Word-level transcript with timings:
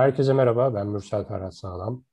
Herkese 0.00 0.32
merhaba, 0.32 0.74
ben 0.74 0.86
Mürsel 0.86 1.24
Ferhat 1.24 1.54
Sağlam. 1.54 2.04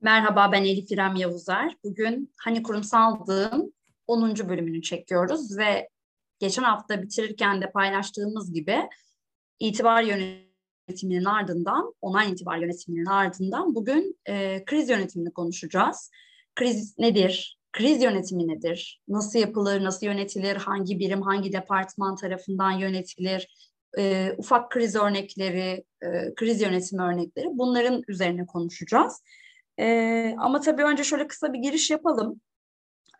Merhaba, 0.00 0.52
ben 0.52 0.64
Elif 0.64 0.92
İrem 0.92 1.16
Yavuzer. 1.16 1.76
Bugün 1.84 2.32
Hani 2.38 2.62
Kurumsaldığın 2.62 3.74
10. 4.06 4.48
bölümünü 4.48 4.82
çekiyoruz 4.82 5.58
ve 5.58 5.88
geçen 6.38 6.62
hafta 6.62 7.02
bitirirken 7.02 7.62
de 7.62 7.70
paylaştığımız 7.70 8.52
gibi 8.52 8.88
itibar 9.58 10.02
yönetiminin 10.02 11.24
ardından, 11.24 11.94
online 12.00 12.30
itibar 12.30 12.56
yönetiminin 12.56 13.06
ardından 13.06 13.74
bugün 13.74 14.18
e, 14.26 14.64
kriz 14.64 14.88
yönetimini 14.88 15.32
konuşacağız. 15.32 16.10
Kriz 16.54 16.98
nedir? 16.98 17.58
Kriz 17.72 18.02
yönetimi 18.02 18.48
nedir? 18.48 19.02
Nasıl 19.08 19.38
yapılır, 19.38 19.84
nasıl 19.84 20.06
yönetilir, 20.06 20.56
hangi 20.56 20.98
birim, 20.98 21.22
hangi 21.22 21.52
departman 21.52 22.16
tarafından 22.16 22.72
yönetilir, 22.72 23.73
e, 23.98 24.34
ufak 24.38 24.70
kriz 24.70 24.96
örnekleri, 24.96 25.84
e, 26.02 26.34
kriz 26.34 26.60
yönetimi 26.60 27.02
örnekleri 27.02 27.46
bunların 27.50 28.02
üzerine 28.08 28.46
konuşacağız. 28.46 29.22
E, 29.80 30.34
ama 30.38 30.60
tabii 30.60 30.84
önce 30.84 31.04
şöyle 31.04 31.26
kısa 31.26 31.52
bir 31.52 31.58
giriş 31.58 31.90
yapalım. 31.90 32.40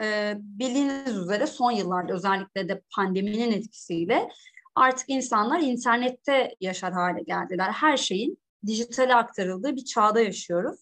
E, 0.03 0.35
bildiğiniz 0.39 1.17
üzere 1.17 1.47
son 1.47 1.71
yıllarda 1.71 2.15
özellikle 2.15 2.69
de 2.69 2.83
pandeminin 2.97 3.53
etkisiyle 3.53 4.29
artık 4.75 5.11
insanlar 5.11 5.61
internette 5.61 6.55
yaşar 6.61 6.93
hale 6.93 7.23
geldiler. 7.23 7.71
Her 7.71 7.97
şeyin 7.97 8.39
dijitale 8.67 9.15
aktarıldığı 9.15 9.77
bir 9.77 9.85
çağda 9.85 10.21
yaşıyoruz. 10.21 10.81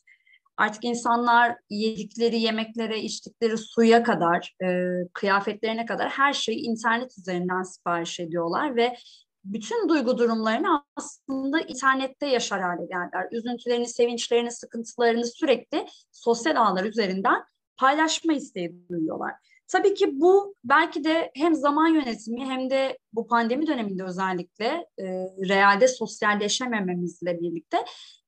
Artık 0.56 0.84
insanlar 0.84 1.56
yedikleri 1.70 2.41
yemeklere, 2.41 3.00
içtikleri 3.00 3.59
suya 3.59 4.03
kadar, 4.03 4.56
e, 4.64 4.91
kıyafetlerine 5.14 5.86
kadar 5.86 6.09
her 6.09 6.33
şeyi 6.33 6.59
internet 6.59 7.19
üzerinden 7.19 7.62
sipariş 7.62 8.20
ediyorlar 8.20 8.77
ve 8.77 8.97
bütün 9.44 9.88
duygu 9.88 10.18
durumlarını 10.18 10.84
aslında 10.96 11.60
internette 11.60 12.26
yaşar 12.26 12.60
hale 12.60 12.86
geldiler. 12.86 13.28
Üzüntülerini, 13.32 13.88
sevinçlerini, 13.88 14.50
sıkıntılarını 14.50 15.26
sürekli 15.26 15.86
sosyal 16.12 16.56
ağlar 16.56 16.84
üzerinden 16.84 17.44
paylaşma 17.76 18.32
isteği 18.32 18.88
duyuyorlar. 18.88 19.32
Tabii 19.68 19.94
ki 19.94 20.20
bu 20.20 20.54
belki 20.64 21.04
de 21.04 21.30
hem 21.34 21.54
zaman 21.54 21.88
yönetimi 21.88 22.44
hem 22.44 22.70
de 22.70 22.98
bu 23.12 23.26
pandemi 23.26 23.66
döneminde 23.66 24.04
özellikle 24.04 24.86
e, 24.98 25.04
realde 25.48 25.88
sosyalleşemememizle 25.88 27.40
birlikte 27.40 27.84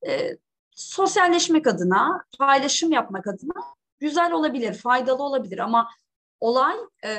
e, 0.08 0.30
sosyalleşmek 0.70 1.66
adına, 1.66 2.24
paylaşım 2.38 2.92
yapmak 2.92 3.26
adına 3.26 3.62
güzel 3.98 4.32
olabilir, 4.32 4.74
faydalı 4.74 5.22
olabilir 5.22 5.58
ama 5.58 5.88
olay 6.40 6.76
e, 7.04 7.10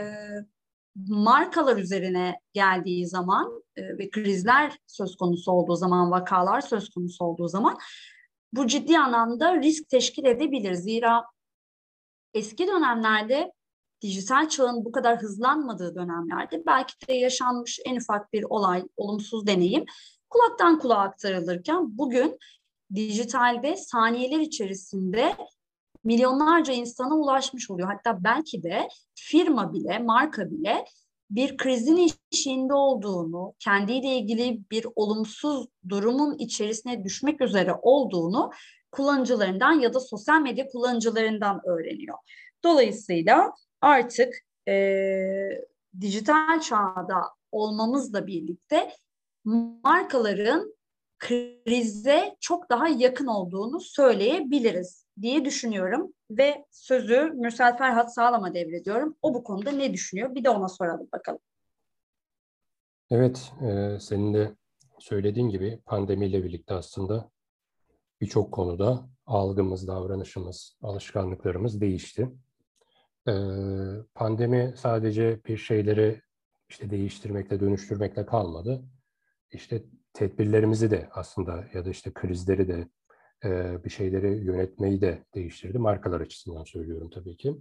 markalar 0.95 1.77
üzerine 1.77 2.39
geldiği 2.53 3.07
zaman 3.07 3.63
e, 3.75 3.97
ve 3.97 4.09
krizler 4.09 4.77
söz 4.87 5.15
konusu 5.15 5.51
olduğu 5.51 5.75
zaman, 5.75 6.11
vakalar 6.11 6.61
söz 6.61 6.89
konusu 6.89 7.25
olduğu 7.25 7.47
zaman 7.47 7.77
bu 8.53 8.67
ciddi 8.67 8.99
anlamda 8.99 9.61
risk 9.61 9.89
teşkil 9.89 10.25
edebilir. 10.25 10.73
Zira 10.73 11.25
eski 12.33 12.67
dönemlerde 12.67 13.51
dijital 14.01 14.49
çağın 14.49 14.85
bu 14.85 14.91
kadar 14.91 15.21
hızlanmadığı 15.21 15.95
dönemlerde 15.95 16.63
belki 16.65 17.07
de 17.07 17.13
yaşanmış 17.13 17.79
en 17.85 17.95
ufak 17.95 18.33
bir 18.33 18.43
olay, 18.43 18.83
olumsuz 18.97 19.47
deneyim 19.47 19.85
kulaktan 20.29 20.79
kulağa 20.79 20.99
aktarılırken 20.99 21.97
bugün 21.97 22.37
dijitalde 22.95 23.77
saniyeler 23.77 24.39
içerisinde 24.39 25.35
milyonlarca 26.05 26.73
insana 26.73 27.15
ulaşmış 27.15 27.71
oluyor. 27.71 27.87
Hatta 27.87 28.23
belki 28.23 28.63
de 28.63 28.87
firma 29.15 29.73
bile, 29.73 29.99
marka 29.99 30.51
bile 30.51 30.85
bir 31.29 31.57
krizin 31.57 32.11
içinde 32.31 32.73
olduğunu, 32.73 33.53
kendiyle 33.59 34.07
ilgili 34.07 34.61
bir 34.71 34.87
olumsuz 34.95 35.67
durumun 35.89 36.37
içerisine 36.37 37.03
düşmek 37.03 37.41
üzere 37.41 37.73
olduğunu 37.81 38.51
kullanıcılarından 38.91 39.71
ya 39.71 39.93
da 39.93 39.99
sosyal 39.99 40.41
medya 40.41 40.67
kullanıcılarından 40.67 41.61
öğreniyor. 41.65 42.17
Dolayısıyla 42.63 43.53
artık 43.81 44.33
e, 44.67 44.73
dijital 46.01 46.59
çağda 46.61 47.21
olmamızla 47.51 48.27
birlikte 48.27 48.91
markaların 49.83 50.75
krize 51.19 52.35
çok 52.39 52.69
daha 52.69 52.87
yakın 52.87 53.27
olduğunu 53.27 53.79
söyleyebiliriz 53.79 55.04
diye 55.21 55.45
düşünüyorum 55.45 56.13
ve 56.31 56.65
sözü 56.71 57.31
Mürsel 57.35 57.77
Ferhat 57.77 58.13
Sağlam'a 58.13 58.53
devrediyorum. 58.53 59.15
O 59.21 59.33
bu 59.33 59.43
konuda 59.43 59.71
ne 59.71 59.93
düşünüyor? 59.93 60.35
Bir 60.35 60.43
de 60.43 60.49
ona 60.49 60.69
soralım 60.69 61.07
bakalım. 61.11 61.39
Evet, 63.11 63.53
e, 63.61 63.99
senin 63.99 64.33
de 64.33 64.55
söylediğin 64.99 65.49
gibi 65.49 65.79
pandemiyle 65.85 66.43
birlikte 66.43 66.73
aslında 66.73 67.29
birçok 68.21 68.51
konuda 68.51 69.09
algımız, 69.25 69.87
davranışımız, 69.87 70.77
alışkanlıklarımız 70.81 71.81
değişti. 71.81 72.29
E, 73.27 73.33
pandemi 74.13 74.73
sadece 74.77 75.39
bir 75.45 75.57
şeyleri 75.57 76.21
işte 76.69 76.89
değiştirmekle, 76.89 77.59
dönüştürmekle 77.59 78.25
kalmadı. 78.25 78.85
İşte 79.51 79.83
tedbirlerimizi 80.13 80.91
de 80.91 81.09
aslında 81.11 81.65
ya 81.73 81.85
da 81.85 81.89
işte 81.89 82.13
krizleri 82.13 82.67
de 82.67 82.87
bir 83.85 83.89
şeyleri 83.89 84.45
yönetmeyi 84.45 85.01
de 85.01 85.25
değiştirdi. 85.35 85.77
Markalar 85.77 86.21
açısından 86.21 86.63
söylüyorum 86.63 87.09
tabii 87.09 87.37
ki. 87.37 87.55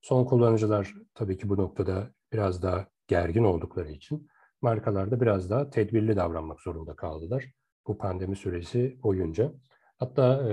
Son 0.00 0.24
kullanıcılar 0.24 0.94
tabii 1.14 1.38
ki 1.38 1.48
bu 1.48 1.56
noktada 1.56 2.10
biraz 2.32 2.62
daha 2.62 2.86
gergin 3.06 3.44
oldukları 3.44 3.90
için 3.90 4.28
markalarda 4.62 5.20
biraz 5.20 5.50
daha 5.50 5.70
tedbirli 5.70 6.16
davranmak 6.16 6.60
zorunda 6.60 6.96
kaldılar 6.96 7.44
bu 7.86 7.98
pandemi 7.98 8.36
süresi 8.36 8.98
boyunca. 9.02 9.52
Hatta 9.98 10.44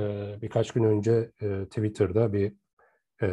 birkaç 0.41 0.72
gün 0.72 0.84
önce 0.84 1.31
Twitter'da 1.66 2.34
bir 2.34 2.53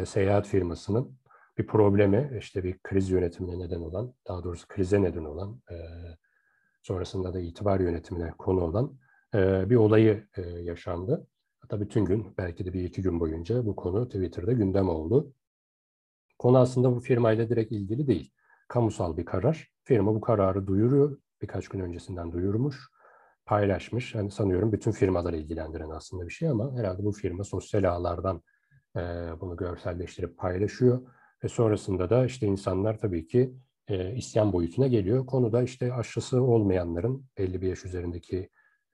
seyahat 0.05 0.47
firmasının 0.47 1.17
bir 1.57 1.67
problemi, 1.67 2.37
işte 2.39 2.63
bir 2.63 2.79
kriz 2.83 3.09
yönetimine 3.09 3.59
neden 3.59 3.79
olan, 3.79 4.13
daha 4.27 4.43
doğrusu 4.43 4.67
krize 4.67 5.01
neden 5.01 5.23
olan, 5.23 5.61
sonrasında 6.81 7.33
da 7.33 7.39
itibar 7.39 7.79
yönetimine 7.79 8.33
konu 8.37 8.61
olan 8.61 8.97
bir 9.69 9.75
olayı 9.75 10.27
yaşandı. 10.61 11.27
Hatta 11.63 11.81
bütün 11.81 12.05
gün, 12.05 12.33
belki 12.37 12.65
de 12.65 12.73
bir 12.73 12.83
iki 12.83 13.01
gün 13.01 13.19
boyunca 13.19 13.65
bu 13.65 13.75
konu 13.75 14.05
Twitter'da 14.05 14.51
gündem 14.51 14.89
oldu. 14.89 15.33
Konu 16.39 16.57
aslında 16.57 16.95
bu 16.95 16.99
firmayla 16.99 17.49
direkt 17.49 17.71
ilgili 17.71 18.07
değil. 18.07 18.31
Kamusal 18.67 19.17
bir 19.17 19.25
karar. 19.25 19.71
Firma 19.83 20.15
bu 20.15 20.21
kararı 20.21 20.67
duyuruyor. 20.67 21.17
Birkaç 21.41 21.67
gün 21.67 21.79
öncesinden 21.79 22.31
duyurmuş, 22.31 22.87
paylaşmış. 23.45 24.15
Yani 24.15 24.31
sanıyorum 24.31 24.71
bütün 24.71 24.91
firmaları 24.91 25.37
ilgilendiren 25.37 25.89
aslında 25.89 26.27
bir 26.27 26.33
şey 26.33 26.49
ama 26.49 26.75
herhalde 26.77 27.03
bu 27.03 27.11
firma 27.11 27.43
sosyal 27.43 27.83
ağlardan 27.83 28.41
e, 28.95 29.01
bunu 29.41 29.57
görselleştirip 29.57 30.37
paylaşıyor. 30.37 31.01
Ve 31.43 31.47
sonrasında 31.47 32.09
da 32.09 32.25
işte 32.25 32.47
insanlar 32.47 32.97
tabii 32.97 33.27
ki 33.27 33.53
e, 33.87 34.15
isyan 34.15 34.53
boyutuna 34.53 34.87
geliyor. 34.87 35.25
Konuda 35.25 35.63
işte 35.63 35.93
aşısı 35.93 36.41
olmayanların 36.41 37.25
belli 37.37 37.61
bir 37.61 37.67
yaş 37.67 37.85
üzerindeki 37.85 38.49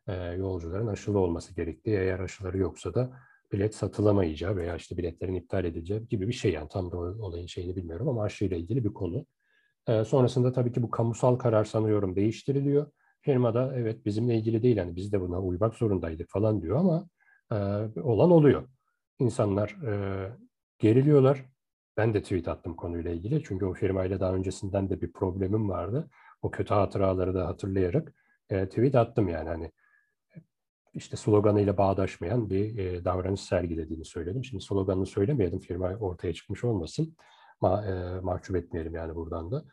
e, 0.09 0.36
yolcuların 0.38 0.88
aşılı 0.88 1.20
olması 1.20 1.56
gerektiği, 1.56 1.97
eğer 1.97 2.20
aşıları 2.20 2.58
yoksa 2.58 2.94
da 2.94 3.12
bilet 3.52 3.75
satılamayacağı 3.75 4.56
veya 4.56 4.75
işte 4.75 4.97
biletlerin 4.97 5.36
iptal 5.36 5.66
edileceği 5.66 6.08
gibi 6.08 6.28
bir 6.28 6.34
şey 6.34 6.52
yani 6.52 6.70
tam 6.70 6.92
da 6.92 6.97
olayın 6.97 7.47
şeyini 7.47 7.75
bilmiyorum 7.75 8.09
ama 8.09 8.24
aşıyla 8.24 8.58
ilgili 8.58 8.84
bir 8.84 8.94
konu. 8.94 9.25
E, 9.88 10.03
sonrasında 10.03 10.52
tabii 10.52 10.72
ki 10.72 10.84
bu 10.84 10.92
kamusal 10.92 11.36
karar 11.36 11.66
sanıyorum 11.66 12.16
değiştiriliyor. 12.16 12.92
Firma 13.22 13.53
da 13.53 13.75
evet 13.75 14.06
bizimle 14.06 14.36
ilgili 14.36 14.64
değil 14.64 14.78
yani 14.78 14.96
biz 14.96 15.12
de 15.12 15.22
buna 15.22 15.42
uymak 15.42 15.75
zorundaydık 15.75 16.30
falan 16.30 16.62
diyor 16.62 16.78
ama 16.78 17.09
e, 17.52 17.56
olan 18.02 18.31
oluyor. 18.31 18.69
İnsanlar 19.19 19.75
geriliyorlar. 20.80 21.45
Ben 21.98 22.13
de 22.13 22.22
tweet 22.22 22.48
attım 22.48 22.75
konuyla 22.75 23.12
ilgili 23.12 23.44
çünkü 23.44 23.66
o 23.66 23.74
firmayla 23.74 24.19
daha 24.19 24.34
öncesinden 24.34 24.89
de 24.89 25.01
bir 25.01 25.12
problemim 25.12 25.69
vardı. 25.69 26.10
O 26.42 26.51
kötü 26.51 26.74
hatıraları 26.74 27.34
da 27.34 27.48
hatırlayarak 27.48 28.13
tweet 28.50 28.95
attım 28.95 29.28
yani 29.28 29.50
hani 29.50 29.72
işte 30.94 31.18
sloganıyla 31.18 31.77
bağdaşmayan 31.77 32.50
bir 32.50 32.77
e, 32.77 33.06
davranış 33.06 33.41
sergilediğini 33.41 34.06
söyledim. 34.06 34.44
Şimdi 34.44 34.63
sloganını 34.63 35.06
söylemeyelim, 35.06 35.59
firma 35.59 35.88
ortaya 35.88 36.33
çıkmış 36.33 36.63
olmasın. 36.63 37.15
Ma, 37.62 37.86
e, 37.86 38.19
mahcup 38.19 38.56
etmeyelim 38.56 38.95
yani 38.95 39.15
buradan 39.15 39.51
da. 39.51 39.65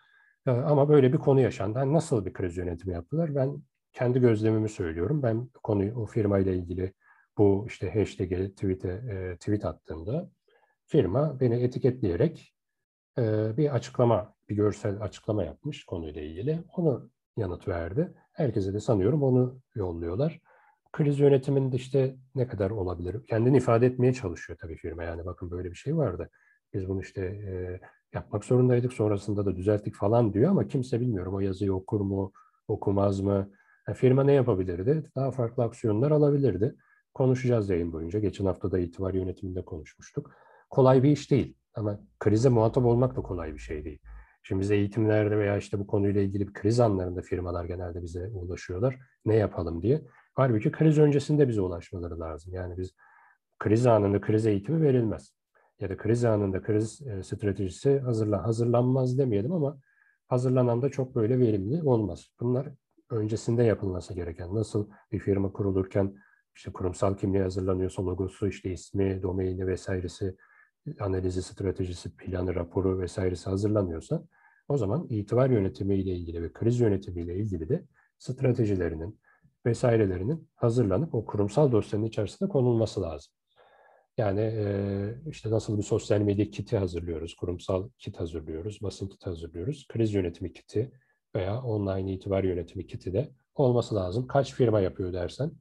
E, 0.46 0.50
ama 0.50 0.88
böyle 0.88 1.12
bir 1.12 1.18
konu 1.18 1.40
yaşandı. 1.40 1.78
Yani 1.78 1.92
nasıl 1.92 2.26
bir 2.26 2.32
kriz 2.32 2.56
yönetimi 2.56 2.94
yaptılar? 2.94 3.34
Ben 3.34 3.62
kendi 3.92 4.20
gözlemimi 4.20 4.68
söylüyorum. 4.68 5.22
Ben 5.22 5.48
konuyu 5.62 5.94
o 5.94 6.06
firmayla 6.06 6.52
ilgili 6.52 6.92
bu 7.38 7.64
işte 7.68 7.90
hashtag'e 7.90 8.50
tweet'e 8.50 8.88
e, 8.88 9.36
tweet 9.36 9.64
attığımda 9.64 10.30
firma 10.86 11.40
beni 11.40 11.62
etiketleyerek 11.62 12.54
e, 13.18 13.56
bir 13.56 13.74
açıklama, 13.74 14.34
bir 14.48 14.56
görsel 14.56 15.02
açıklama 15.02 15.44
yapmış 15.44 15.84
konuyla 15.84 16.22
ilgili. 16.22 16.64
Onu 16.76 17.10
yanıt 17.36 17.68
verdi. 17.68 18.14
Herkese 18.32 18.74
de 18.74 18.80
sanıyorum 18.80 19.22
onu 19.22 19.60
yolluyorlar 19.74 20.40
kriz 20.92 21.18
yönetiminde 21.18 21.76
işte 21.76 22.16
ne 22.34 22.48
kadar 22.48 22.70
olabilir? 22.70 23.26
Kendini 23.26 23.56
ifade 23.56 23.86
etmeye 23.86 24.12
çalışıyor 24.12 24.58
tabii 24.60 24.76
firma. 24.76 25.04
Yani 25.04 25.26
bakın 25.26 25.50
böyle 25.50 25.70
bir 25.70 25.76
şey 25.76 25.96
vardı. 25.96 26.30
Biz 26.74 26.88
bunu 26.88 27.00
işte 27.00 27.20
e, 27.22 27.80
yapmak 28.14 28.44
zorundaydık. 28.44 28.92
Sonrasında 28.92 29.46
da 29.46 29.56
düzelttik 29.56 29.94
falan 29.94 30.32
diyor 30.32 30.50
ama 30.50 30.68
kimse 30.68 31.00
bilmiyorum 31.00 31.34
o 31.34 31.40
yazıyı 31.40 31.74
okur 31.74 32.00
mu, 32.00 32.32
okumaz 32.68 33.20
mı? 33.20 33.50
Yani 33.88 33.96
firma 33.96 34.24
ne 34.24 34.32
yapabilirdi? 34.32 35.10
Daha 35.16 35.30
farklı 35.30 35.62
aksiyonlar 35.62 36.10
alabilirdi. 36.10 36.74
Konuşacağız 37.14 37.70
yayın 37.70 37.92
boyunca. 37.92 38.18
Geçen 38.18 38.44
hafta 38.44 38.72
da 38.72 38.78
itibar 38.78 39.14
yönetiminde 39.14 39.64
konuşmuştuk. 39.64 40.30
Kolay 40.70 41.02
bir 41.02 41.10
iş 41.10 41.30
değil 41.30 41.56
ama 41.74 42.00
krize 42.18 42.48
muhatap 42.48 42.84
olmak 42.84 43.16
da 43.16 43.22
kolay 43.22 43.54
bir 43.54 43.58
şey 43.58 43.84
değil. 43.84 43.98
Şimdi 44.42 44.60
bize 44.60 44.76
eğitimlerde 44.76 45.38
veya 45.38 45.56
işte 45.56 45.78
bu 45.78 45.86
konuyla 45.86 46.20
ilgili 46.20 46.48
bir 46.48 46.52
kriz 46.52 46.80
anlarında 46.80 47.22
firmalar 47.22 47.64
genelde 47.64 48.02
bize 48.02 48.28
ulaşıyorlar. 48.28 48.98
Ne 49.24 49.36
yapalım 49.36 49.82
diye. 49.82 50.02
Halbuki 50.36 50.70
kriz 50.70 50.98
öncesinde 50.98 51.48
bize 51.48 51.60
ulaşmaları 51.60 52.20
lazım. 52.20 52.54
Yani 52.54 52.76
biz 52.76 52.94
kriz 53.58 53.86
anında 53.86 54.20
kriz 54.20 54.46
eğitimi 54.46 54.82
verilmez. 54.82 55.32
Ya 55.80 55.90
da 55.90 55.96
kriz 55.96 56.24
anında 56.24 56.62
kriz 56.62 57.02
e, 57.06 57.22
stratejisi 57.22 57.98
hazırlan 57.98 58.38
hazırlanmaz 58.38 59.18
demeyelim 59.18 59.52
ama 59.52 59.78
hazırlanan 60.28 60.82
da 60.82 60.88
çok 60.88 61.14
böyle 61.14 61.38
verimli 61.38 61.82
olmaz. 61.82 62.28
Bunlar 62.40 62.68
öncesinde 63.10 63.62
yapılması 63.62 64.14
gereken. 64.14 64.54
Nasıl 64.54 64.90
bir 65.12 65.18
firma 65.18 65.52
kurulurken 65.52 66.14
işte 66.56 66.72
kurumsal 66.72 67.16
kimliği 67.16 67.42
hazırlanıyorsa 67.42 68.06
logosu, 68.06 68.48
işte 68.48 68.72
ismi, 68.72 69.22
domaini 69.22 69.66
vesairesi, 69.66 70.36
analizi, 71.00 71.42
stratejisi, 71.42 72.16
planı, 72.16 72.54
raporu 72.54 72.98
vesairesi 73.00 73.50
hazırlanıyorsa 73.50 74.24
o 74.68 74.76
zaman 74.76 75.06
itibar 75.10 75.50
yönetimi 75.50 75.94
ile 75.94 76.10
ilgili 76.10 76.42
ve 76.42 76.52
kriz 76.52 76.80
yönetimi 76.80 77.22
ile 77.22 77.36
ilgili 77.36 77.68
de 77.68 77.84
stratejilerinin 78.18 79.18
vesairelerinin 79.66 80.48
hazırlanıp 80.54 81.14
o 81.14 81.24
kurumsal 81.24 81.72
dosyanın 81.72 82.04
içerisinde 82.04 82.48
konulması 82.48 83.02
lazım. 83.02 83.32
Yani 84.18 84.54
işte 85.26 85.50
nasıl 85.50 85.78
bir 85.78 85.82
sosyal 85.82 86.20
medya 86.20 86.50
kiti 86.50 86.76
hazırlıyoruz, 86.76 87.34
kurumsal 87.34 87.88
kit 87.98 88.20
hazırlıyoruz, 88.20 88.82
basın 88.82 89.08
kiti 89.08 89.24
hazırlıyoruz, 89.24 89.86
kriz 89.88 90.14
yönetimi 90.14 90.52
kiti 90.52 90.92
veya 91.34 91.62
online 91.62 92.12
itibar 92.12 92.44
yönetimi 92.44 92.86
kiti 92.86 93.12
de 93.12 93.30
olması 93.54 93.94
lazım. 93.94 94.26
Kaç 94.26 94.54
firma 94.54 94.80
yapıyor 94.80 95.12
dersen 95.12 95.52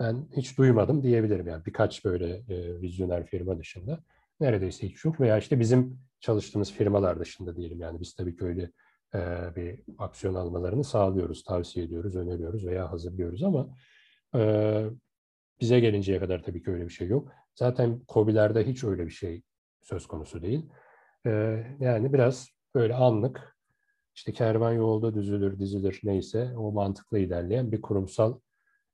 ben 0.00 0.28
hiç 0.36 0.58
duymadım 0.58 1.02
diyebilirim. 1.02 1.46
Yani 1.46 1.64
birkaç 1.64 2.04
böyle 2.04 2.36
e, 2.36 2.80
vizyoner 2.80 3.26
firma 3.26 3.58
dışında 3.58 4.04
neredeyse 4.40 4.88
hiç 4.88 5.04
yok 5.04 5.20
veya 5.20 5.38
işte 5.38 5.60
bizim 5.60 6.00
çalıştığımız 6.20 6.72
firmalar 6.72 7.20
dışında 7.20 7.56
diyelim. 7.56 7.80
Yani 7.80 8.00
biz 8.00 8.14
tabii 8.14 8.36
ki 8.36 8.44
öyle 8.44 8.62
e, 8.62 8.70
bir 9.56 9.80
aksiyon 9.98 10.34
almalarını 10.34 10.84
sağlıyoruz, 10.84 11.44
tavsiye 11.44 11.86
ediyoruz, 11.86 12.16
öneriyoruz 12.16 12.66
veya 12.66 12.92
hazırlıyoruz 12.92 13.42
ama 13.42 13.68
e, 14.34 14.40
bize 15.60 15.80
gelinceye 15.80 16.18
kadar 16.18 16.42
tabii 16.42 16.62
ki 16.62 16.70
öyle 16.70 16.84
bir 16.84 16.92
şey 16.92 17.08
yok. 17.08 17.32
Zaten 17.54 18.00
COBİ'lerde 18.08 18.66
hiç 18.66 18.84
öyle 18.84 19.06
bir 19.06 19.10
şey 19.10 19.42
söz 19.82 20.06
konusu 20.06 20.42
değil. 20.42 20.66
E, 21.26 21.30
yani 21.80 22.12
biraz 22.12 22.48
böyle 22.74 22.94
anlık 22.94 23.56
işte 24.14 24.32
kervan 24.32 24.72
yolda 24.72 25.14
düzülür, 25.14 25.58
dizilir 25.58 26.00
neyse 26.04 26.52
o 26.56 26.72
mantıkla 26.72 27.18
ilerleyen 27.18 27.72
bir 27.72 27.82
kurumsal 27.82 28.38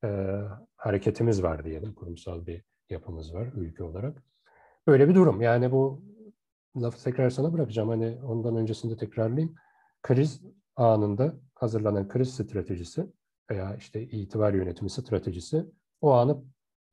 e, 0.04 0.38
hareketimiz 0.76 1.42
var 1.42 1.64
diyelim. 1.64 1.94
Kurumsal 1.94 2.46
bir 2.46 2.62
yapımız 2.90 3.34
var 3.34 3.48
ülke 3.56 3.84
olarak. 3.84 4.22
Böyle 4.86 5.08
bir 5.08 5.14
durum. 5.14 5.42
Yani 5.42 5.72
bu 5.72 6.02
lafı 6.76 7.04
tekrar 7.04 7.30
sana 7.30 7.52
bırakacağım. 7.52 7.88
Hani 7.88 8.18
ondan 8.24 8.56
öncesinde 8.56 8.96
tekrarlayayım. 8.96 9.54
Kriz 10.02 10.42
anında 10.76 11.34
hazırlanan 11.54 12.08
kriz 12.08 12.34
stratejisi 12.34 13.06
veya 13.50 13.76
işte 13.76 14.02
itibar 14.02 14.54
yönetimi 14.54 14.90
stratejisi 14.90 15.66
o 16.00 16.12
anı 16.12 16.44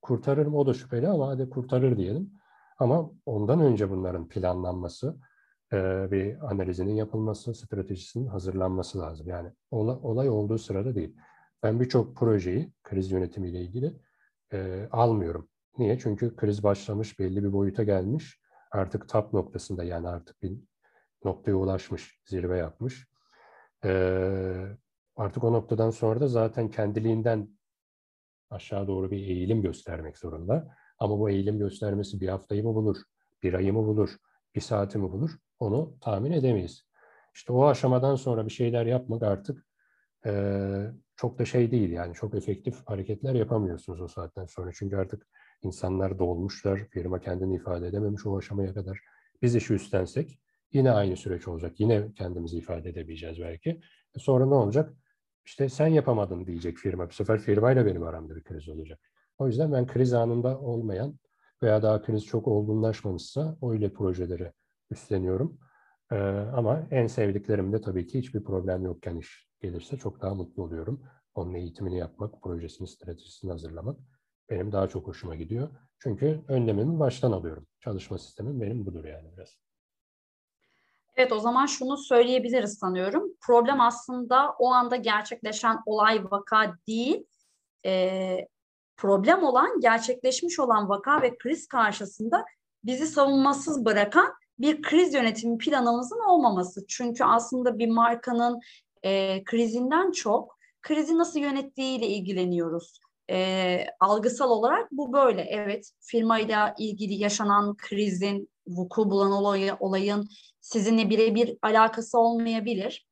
kurtarır 0.02 0.46
mı? 0.46 0.58
O 0.58 0.66
da 0.68 0.74
şüpheli 0.74 1.08
ama 1.08 1.28
hadi 1.28 1.50
kurtarır 1.50 1.98
diyelim. 1.98 2.32
Ama 2.78 3.12
ondan 3.26 3.62
önce 3.62 3.90
bunların 3.90 4.28
planlanması, 4.28 5.18
bir 6.12 6.52
analizinin 6.52 6.94
yapılması, 6.94 7.54
stratejisinin 7.54 8.28
hazırlanması 8.28 9.00
lazım. 9.00 9.28
Yani 9.28 9.52
olay 9.72 10.30
olduğu 10.30 10.58
sırada 10.58 10.96
değil. 10.96 11.16
Ben 11.64 11.80
birçok 11.80 12.16
projeyi 12.16 12.74
kriz 12.84 13.12
yönetimiyle 13.12 13.62
ilgili 13.62 14.00
almıyorum. 14.92 15.50
Niye? 15.78 16.00
Çünkü 16.00 16.36
kriz 16.36 16.64
başlamış, 16.64 17.20
belli 17.20 17.44
bir 17.44 17.54
boyuta 17.54 17.84
gelmiş. 17.84 18.40
Artık 18.72 19.10
tap 19.10 19.34
noktasında 19.34 19.84
yani 19.84 20.08
artık 20.08 20.42
bir 20.42 20.60
noktaya 21.24 21.56
ulaşmış, 21.56 22.22
zirve 22.26 22.58
yapmış. 22.58 23.08
artık 25.16 25.44
o 25.44 25.54
noktadan 25.54 25.90
sonra 25.90 26.20
da 26.20 26.28
zaten 26.28 26.70
kendiliğinden 26.70 27.50
aşağı 28.50 28.88
doğru 28.88 29.12
bir 29.12 29.18
eğilim 29.18 29.62
göstermek 29.62 30.18
zorunda. 30.18 30.76
Ama 31.00 31.20
bu 31.20 31.30
eğilim 31.30 31.60
göstermesi 31.60 32.22
bir 32.22 32.28
haftayı 32.28 32.64
mı 32.64 32.76
bulur, 32.76 32.98
bir 33.44 33.54
ayı 33.54 33.74
mı 33.74 33.86
bulur, 33.86 34.18
bir 34.56 34.62
saati 34.62 34.98
mi 34.98 35.12
bulur 35.12 35.32
onu 35.60 35.98
tahmin 36.02 36.32
edemeyiz. 36.32 36.90
İşte 37.36 37.54
o 37.54 37.66
aşamadan 37.66 38.16
sonra 38.16 38.46
bir 38.46 38.52
şeyler 38.52 38.86
yapmak 38.86 39.24
artık 39.24 39.66
e, 40.26 40.92
çok 41.16 41.40
da 41.40 41.46
şey 41.46 41.72
değil 41.72 41.90
yani 41.90 42.14
çok 42.14 42.36
efektif 42.36 42.88
hareketler 42.88 43.34
yapamıyorsunuz 43.34 44.02
o 44.02 44.08
saatten 44.08 44.46
sonra. 44.46 44.72
Çünkü 44.74 44.96
artık 44.96 45.28
insanlar 45.62 46.20
dolmuşlar, 46.20 46.80
firma 46.80 47.20
kendini 47.20 47.56
ifade 47.56 47.88
edememiş 47.88 48.26
o 48.26 48.38
aşamaya 48.38 48.74
kadar. 48.74 49.00
Biz 49.42 49.56
işi 49.56 49.74
üstlensek 49.74 50.40
yine 50.74 50.92
aynı 50.92 51.18
süreç 51.18 51.48
olacak. 51.48 51.80
Yine 51.80 52.14
kendimizi 52.14 52.58
ifade 52.58 52.90
edebileceğiz 52.90 53.40
belki. 53.40 53.70
E 54.16 54.20
sonra 54.20 54.46
ne 54.46 54.54
olacak? 54.54 54.94
İşte 55.46 55.70
sen 55.70 55.88
yapamadın 55.88 56.46
diyecek 56.46 56.78
firma. 56.78 57.10
Bu 57.10 57.14
sefer 57.14 57.40
firmayla 57.40 57.86
benim 57.86 58.04
aramda 58.04 58.36
bir 58.36 58.44
kriz 58.44 58.70
olacak. 58.70 59.00
O 59.38 59.48
yüzden 59.48 59.72
ben 59.72 59.88
kriz 59.88 60.14
anında 60.14 60.60
olmayan 60.60 61.20
veya 61.64 61.82
daha 61.82 62.02
kriz 62.02 62.26
çok 62.26 62.48
olgunlaşmamışsa 62.48 63.58
öyle 63.64 63.94
projeleri 63.94 64.52
üstleniyorum. 64.92 65.60
Ee, 66.12 66.16
ama 66.56 66.88
en 66.92 67.08
sevdiklerimde 67.08 67.82
tabii 67.82 68.08
ki 68.08 68.20
hiçbir 68.20 68.44
problem 68.44 68.84
yokken 68.84 69.16
iş 69.18 69.50
gelirse 69.62 69.98
çok 69.98 70.22
daha 70.22 70.36
mutlu 70.36 70.64
oluyorum. 70.64 71.04
Onun 71.36 71.54
eğitimini 71.54 71.98
yapmak, 71.98 72.42
projesini, 72.42 72.88
stratejisini 72.88 73.52
hazırlamak 73.52 74.00
benim 74.50 74.72
daha 74.72 74.88
çok 74.88 75.08
hoşuma 75.08 75.36
gidiyor. 75.36 75.70
Çünkü 76.00 76.42
önlemimi 76.48 77.00
baştan 77.00 77.32
alıyorum. 77.32 77.68
Çalışma 77.80 78.18
sistemim 78.18 78.62
benim 78.62 78.86
budur 78.86 79.06
yani 79.06 79.32
biraz. 79.38 79.69
Evet 81.16 81.32
o 81.32 81.40
zaman 81.40 81.66
şunu 81.66 81.98
söyleyebiliriz 81.98 82.78
sanıyorum. 82.78 83.34
Problem 83.42 83.82
aslında 83.82 84.56
o 84.60 84.68
anda 84.72 84.96
gerçekleşen 84.96 85.78
olay 85.86 86.24
vaka 86.32 86.76
değil. 86.88 87.26
E, 87.86 88.48
problem 88.98 89.44
olan 89.44 89.80
gerçekleşmiş 89.80 90.60
olan 90.60 90.90
vaka 90.90 91.22
ve 91.22 91.38
kriz 91.38 91.68
karşısında 91.68 92.46
bizi 92.84 93.08
savunmasız 93.08 93.86
bırakan 93.86 94.34
bir 94.60 94.82
kriz 94.82 95.14
yönetimi 95.14 95.58
planımızın 95.58 96.20
olmaması. 96.30 96.86
Çünkü 96.88 97.24
aslında 97.24 97.80
bir 97.80 97.90
markanın 97.90 98.60
e, 99.04 99.44
krizinden 99.44 100.12
çok 100.12 100.60
krizi 100.82 101.18
nasıl 101.18 101.40
yönettiğiyle 101.40 102.08
ilgileniyoruz. 102.08 103.00
E, 103.30 103.86
algısal 104.00 104.50
olarak 104.50 104.92
bu 104.92 105.14
böyle. 105.14 105.42
Evet 105.42 105.92
firmayla 106.02 106.76
ilgili 106.78 107.14
yaşanan 107.14 107.78
krizin, 107.78 108.50
vuku 108.68 109.10
bulan 109.10 109.32
olay, 109.32 109.72
olayın 109.80 110.30
sizinle 110.70 111.10
birebir 111.10 111.58
alakası 111.62 112.20
olmayabilir. 112.20 113.08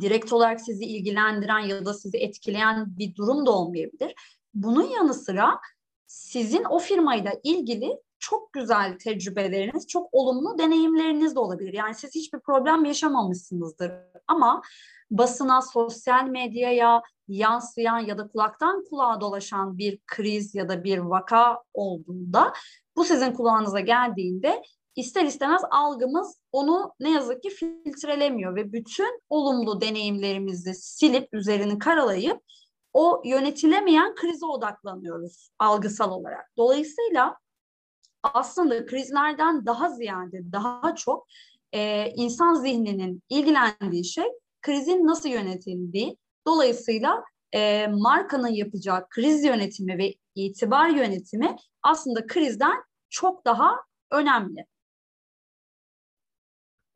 Direkt 0.00 0.32
olarak 0.32 0.60
sizi 0.60 0.84
ilgilendiren 0.84 1.58
ya 1.58 1.84
da 1.84 1.94
sizi 1.94 2.18
etkileyen 2.18 2.98
bir 2.98 3.14
durum 3.14 3.46
da 3.46 3.50
olmayabilir. 3.50 4.14
Bunun 4.54 4.90
yanı 4.90 5.14
sıra 5.14 5.60
sizin 6.06 6.64
o 6.64 6.78
firmayla 6.78 7.32
ilgili 7.42 7.90
çok 8.18 8.52
güzel 8.52 8.98
tecrübeleriniz, 8.98 9.86
çok 9.86 10.08
olumlu 10.12 10.58
deneyimleriniz 10.58 11.34
de 11.34 11.38
olabilir. 11.38 11.72
Yani 11.72 11.94
siz 11.94 12.14
hiçbir 12.14 12.38
problem 12.38 12.84
yaşamamışsınızdır 12.84 13.92
ama 14.28 14.62
basına, 15.10 15.62
sosyal 15.62 16.24
medyaya 16.24 17.02
yansıyan 17.28 17.98
ya 17.98 18.18
da 18.18 18.28
kulaktan 18.28 18.84
kulağa 18.90 19.20
dolaşan 19.20 19.78
bir 19.78 19.98
kriz 20.06 20.54
ya 20.54 20.68
da 20.68 20.84
bir 20.84 20.98
vaka 20.98 21.62
olduğunda 21.74 22.52
bu 22.96 23.04
sizin 23.04 23.32
kulağınıza 23.32 23.80
geldiğinde 23.80 24.62
ister 24.96 25.24
istemez 25.24 25.62
algımız 25.70 26.38
onu 26.52 26.92
ne 27.00 27.10
yazık 27.10 27.42
ki 27.42 27.50
filtrelemiyor 27.50 28.56
ve 28.56 28.72
bütün 28.72 29.20
olumlu 29.28 29.80
deneyimlerimizi 29.80 30.74
silip 30.74 31.28
üzerini 31.32 31.78
karalayıp 31.78 32.40
o 32.92 33.22
yönetilemeyen 33.24 34.14
krize 34.14 34.46
odaklanıyoruz 34.46 35.50
algısal 35.58 36.12
olarak. 36.12 36.50
Dolayısıyla 36.56 37.38
aslında 38.22 38.86
krizlerden 38.86 39.66
daha 39.66 39.88
ziyade 39.88 40.52
daha 40.52 40.94
çok 40.94 41.26
e, 41.72 42.10
insan 42.16 42.54
zihninin 42.54 43.22
ilgilendiği 43.28 44.04
şey 44.04 44.24
krizin 44.62 45.06
nasıl 45.06 45.28
yönetildiği. 45.28 46.16
Dolayısıyla 46.46 47.24
e, 47.54 47.86
markanın 47.86 48.48
yapacağı 48.48 49.08
kriz 49.08 49.44
yönetimi 49.44 49.98
ve 49.98 50.14
itibar 50.34 50.88
yönetimi 50.88 51.56
aslında 51.82 52.26
krizden 52.26 52.84
çok 53.10 53.44
daha 53.44 53.76
önemli. 54.10 54.66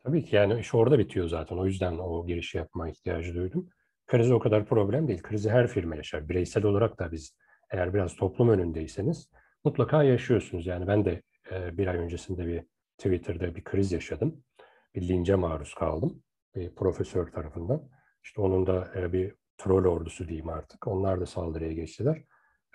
Tabii 0.05 0.25
ki 0.25 0.37
yani 0.37 0.61
iş 0.61 0.75
orada 0.75 0.99
bitiyor 0.99 1.29
zaten. 1.29 1.57
O 1.57 1.67
yüzden 1.67 1.99
o 1.99 2.27
girişi 2.27 2.59
yapma 2.59 2.89
ihtiyacı 2.89 3.35
duydum. 3.35 3.69
Kriz 4.07 4.31
o 4.31 4.39
kadar 4.39 4.67
problem 4.67 5.09
değil. 5.09 5.23
Krizi 5.23 5.51
her 5.51 5.69
firma 5.69 5.97
yaşar. 5.97 6.29
Bireysel 6.29 6.65
olarak 6.65 6.99
da 6.99 7.13
biz 7.13 7.37
eğer 7.71 7.95
biraz 7.95 8.17
toplum 8.17 8.49
önündeyseniz 8.49 9.31
mutlaka 9.65 10.03
yaşıyorsunuz. 10.03 10.67
Yani 10.67 10.87
ben 10.87 11.05
de 11.05 11.23
e, 11.53 11.79
bir 11.79 11.87
ay 11.87 11.97
öncesinde 11.97 12.47
bir 12.47 12.63
Twitter'da 12.99 13.55
bir 13.55 13.65
kriz 13.65 13.93
yaşadım. 13.93 14.45
Bir 14.95 15.09
lince 15.09 15.35
maruz 15.35 15.75
kaldım 15.75 16.23
bir 16.55 16.75
profesör 16.75 17.27
tarafından. 17.27 17.89
İşte 18.25 18.41
onun 18.41 18.67
da 18.67 18.93
e, 18.97 19.13
bir 19.13 19.35
troll 19.59 19.85
ordusu 19.85 20.29
diyeyim 20.29 20.49
artık. 20.49 20.87
Onlar 20.87 21.21
da 21.21 21.27
saldırıya 21.27 21.73
geçtiler. 21.73 22.25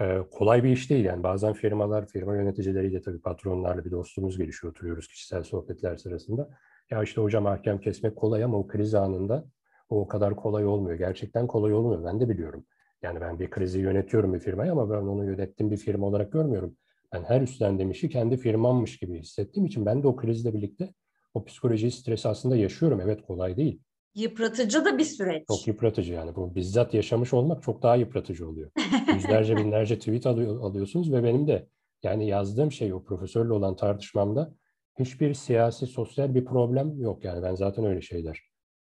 Ee, 0.01 0.17
kolay 0.31 0.63
bir 0.63 0.69
iş 0.69 0.89
değil 0.89 1.05
yani. 1.05 1.23
Bazen 1.23 1.53
firmalar, 1.53 2.07
firma 2.07 2.35
yöneticileriyle 2.35 3.01
tabii 3.01 3.21
patronlarla 3.21 3.85
bir 3.85 3.91
dostluğumuz 3.91 4.37
gelişiyor. 4.37 4.71
Oturuyoruz 4.71 5.07
kişisel 5.07 5.43
sohbetler 5.43 5.95
sırasında. 5.95 6.49
Ya 6.91 7.03
işte 7.03 7.21
hocam 7.21 7.45
hakem 7.45 7.79
kesmek 7.79 8.15
kolay 8.15 8.43
ama 8.43 8.57
o 8.57 8.67
kriz 8.67 8.95
anında 8.95 9.45
o, 9.89 10.01
o 10.01 10.07
kadar 10.07 10.35
kolay 10.35 10.65
olmuyor. 10.65 10.97
Gerçekten 10.97 11.47
kolay 11.47 11.73
olmuyor. 11.73 12.03
Ben 12.05 12.19
de 12.19 12.29
biliyorum. 12.29 12.65
Yani 13.03 13.21
ben 13.21 13.39
bir 13.39 13.49
krizi 13.49 13.79
yönetiyorum 13.79 14.33
bir 14.33 14.39
firmayı 14.39 14.71
ama 14.71 14.89
ben 14.89 14.95
onu 14.95 15.25
yönettiğim 15.25 15.71
bir 15.71 15.77
firma 15.77 16.07
olarak 16.07 16.31
görmüyorum. 16.31 16.77
Ben 17.13 17.23
her 17.23 17.41
üstlendiğim 17.41 17.91
işi 17.91 18.09
kendi 18.09 18.37
firmammış 18.37 18.97
gibi 18.97 19.19
hissettiğim 19.19 19.65
için 19.65 19.85
ben 19.85 20.03
de 20.03 20.07
o 20.07 20.15
krizle 20.15 20.53
birlikte 20.53 20.93
o 21.33 21.45
psikoloji 21.45 21.91
stresi 21.91 22.27
aslında 22.27 22.55
yaşıyorum. 22.55 23.01
Evet 23.01 23.21
kolay 23.21 23.57
değil. 23.57 23.81
Yıpratıcı 24.15 24.85
da 24.85 24.97
bir 24.97 25.03
süreç. 25.03 25.43
Çok 25.47 25.67
yıpratıcı 25.67 26.13
yani. 26.13 26.35
Bu 26.35 26.55
bizzat 26.55 26.93
yaşamış 26.93 27.33
olmak 27.33 27.63
çok 27.63 27.83
daha 27.83 27.95
yıpratıcı 27.95 28.49
oluyor. 28.49 28.71
Yüzlerce 29.15 29.57
binlerce 29.57 29.99
tweet 29.99 30.25
alıyor, 30.25 30.61
alıyorsunuz 30.61 31.13
ve 31.13 31.23
benim 31.23 31.47
de 31.47 31.67
yani 32.03 32.27
yazdığım 32.27 32.71
şey 32.71 32.93
o 32.93 33.03
profesörle 33.03 33.53
olan 33.53 33.75
tartışmamda 33.75 34.53
hiçbir 34.99 35.33
siyasi, 35.33 35.87
sosyal 35.87 36.35
bir 36.35 36.45
problem 36.45 37.01
yok. 37.01 37.23
Yani 37.23 37.43
ben 37.43 37.55
zaten 37.55 37.85
öyle 37.85 38.01
şeyler 38.01 38.39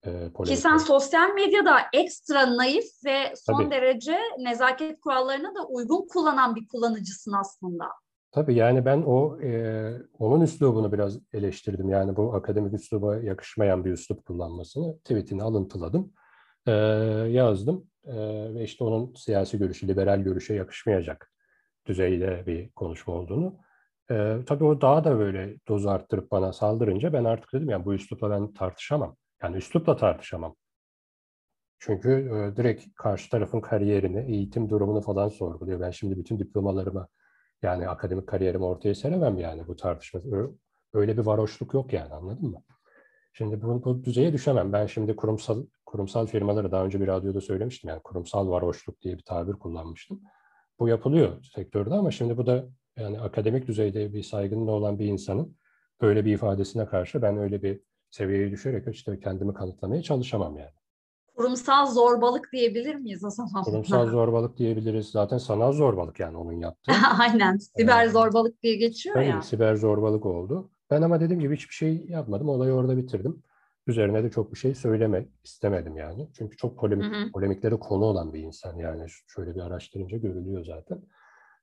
e, 0.06 0.32
Ki 0.44 0.56
sen 0.56 0.76
sosyal 0.76 1.34
medyada 1.34 1.76
ekstra 1.92 2.56
naif 2.56 2.84
ve 3.04 3.32
son 3.36 3.62
Tabii. 3.62 3.70
derece 3.70 4.18
nezaket 4.38 5.00
kurallarına 5.00 5.54
da 5.54 5.66
uygun 5.68 6.06
kullanan 6.06 6.54
bir 6.56 6.68
kullanıcısın 6.68 7.32
aslında. 7.32 7.84
Tabii 8.32 8.54
yani 8.54 8.84
ben 8.84 9.02
o 9.06 9.40
e, 9.40 9.92
onun 10.18 10.40
üslubunu 10.40 10.92
biraz 10.92 11.18
eleştirdim. 11.32 11.88
Yani 11.88 12.16
bu 12.16 12.34
akademik 12.34 12.74
üsluba 12.74 13.16
yakışmayan 13.16 13.84
bir 13.84 13.92
üslup 13.92 14.26
kullanmasını 14.26 14.98
tweetini 14.98 15.42
alıntıladım. 15.42 16.12
E, 16.66 16.72
yazdım 17.30 17.86
e, 18.04 18.14
ve 18.54 18.64
işte 18.64 18.84
onun 18.84 19.14
siyasi 19.14 19.58
görüşü, 19.58 19.88
liberal 19.88 20.20
görüşe 20.20 20.54
yakışmayacak 20.54 21.32
düzeyde 21.86 22.44
bir 22.46 22.70
konuşma 22.70 23.14
olduğunu. 23.14 23.58
E, 24.10 24.38
tabii 24.46 24.64
o 24.64 24.80
daha 24.80 25.04
da 25.04 25.18
böyle 25.18 25.56
doz 25.68 25.86
arttırıp 25.86 26.30
bana 26.30 26.52
saldırınca 26.52 27.12
ben 27.12 27.24
artık 27.24 27.52
dedim 27.52 27.70
yani 27.70 27.84
bu 27.84 27.94
üslupla 27.94 28.30
ben 28.30 28.52
tartışamam. 28.52 29.16
Yani 29.42 29.56
üslupla 29.56 29.96
tartışamam. 29.96 30.54
Çünkü 31.78 32.10
e, 32.10 32.56
direkt 32.56 32.94
karşı 32.94 33.30
tarafın 33.30 33.60
kariyerini, 33.60 34.32
eğitim 34.32 34.70
durumunu 34.70 35.00
falan 35.00 35.28
sorguluyor. 35.28 35.80
Ben 35.80 35.90
şimdi 35.90 36.18
bütün 36.18 36.38
diplomalarımı 36.38 37.08
yani 37.62 37.88
akademik 37.88 38.26
kariyerimi 38.26 38.64
ortaya 38.64 38.94
seremem 38.94 39.38
yani 39.38 39.66
bu 39.66 39.76
tartışma. 39.76 40.20
Öyle 40.92 41.16
bir 41.16 41.22
varoşluk 41.22 41.74
yok 41.74 41.92
yani 41.92 42.14
anladın 42.14 42.50
mı? 42.50 42.62
Şimdi 43.32 43.62
bu, 43.62 43.84
bu 43.84 44.04
düzeye 44.04 44.32
düşemem. 44.32 44.72
Ben 44.72 44.86
şimdi 44.86 45.16
kurumsal 45.16 45.66
kurumsal 45.86 46.26
firmaları 46.26 46.72
daha 46.72 46.84
önce 46.84 47.00
bir 47.00 47.06
radyoda 47.06 47.40
söylemiştim. 47.40 47.90
Yani 47.90 48.02
kurumsal 48.02 48.50
varoşluk 48.50 49.00
diye 49.00 49.16
bir 49.16 49.22
tabir 49.22 49.52
kullanmıştım. 49.52 50.20
Bu 50.80 50.88
yapılıyor 50.88 51.44
sektörde 51.54 51.94
ama 51.94 52.10
şimdi 52.10 52.36
bu 52.36 52.46
da 52.46 52.64
yani 53.00 53.20
akademik 53.20 53.68
düzeyde 53.68 54.12
bir 54.12 54.22
saygının 54.22 54.66
olan 54.66 54.98
bir 54.98 55.06
insanın 55.06 55.56
böyle 56.00 56.24
bir 56.24 56.34
ifadesine 56.34 56.86
karşı 56.86 57.22
ben 57.22 57.38
öyle 57.38 57.62
bir 57.62 57.80
seviyeye 58.10 58.50
düşerek 58.50 58.88
işte 58.94 59.20
kendimi 59.20 59.54
kanıtlamaya 59.54 60.02
çalışamam 60.02 60.56
yani. 60.56 60.70
Kurumsal 61.36 61.86
zorbalık 61.86 62.52
diyebilir 62.52 62.94
miyiz 62.94 63.24
o 63.24 63.30
zaman? 63.30 63.64
Kurumsal 63.64 64.06
zorbalık 64.10 64.56
diyebiliriz. 64.56 65.10
Zaten 65.10 65.38
sanal 65.38 65.72
zorbalık 65.72 66.20
yani 66.20 66.36
onun 66.36 66.52
yaptığı. 66.52 66.92
Aynen. 67.20 67.56
Siber 67.56 68.06
ee, 68.06 68.08
zorbalık 68.08 68.62
diye 68.62 68.76
geçiyor 68.76 69.14
tabii, 69.14 69.26
ya. 69.26 69.42
Siber 69.42 69.74
zorbalık 69.74 70.26
oldu. 70.26 70.70
Ben 70.90 71.02
ama 71.02 71.20
dediğim 71.20 71.40
gibi 71.40 71.56
hiçbir 71.56 71.74
şey 71.74 72.06
yapmadım. 72.08 72.48
Olayı 72.48 72.72
orada 72.72 72.96
bitirdim. 72.96 73.42
Üzerine 73.86 74.24
de 74.24 74.30
çok 74.30 74.52
bir 74.52 74.58
şey 74.58 74.74
söylemek 74.74 75.28
istemedim 75.44 75.96
yani. 75.96 76.28
Çünkü 76.32 76.56
çok 76.56 76.78
polemik, 76.78 77.14
hı 77.14 77.18
hı. 77.20 77.32
polemiklere 77.32 77.76
konu 77.76 78.04
olan 78.04 78.32
bir 78.32 78.40
insan 78.40 78.76
yani. 78.76 79.06
Şöyle 79.26 79.54
bir 79.54 79.60
araştırınca 79.60 80.18
görülüyor 80.18 80.64
zaten. 80.64 81.02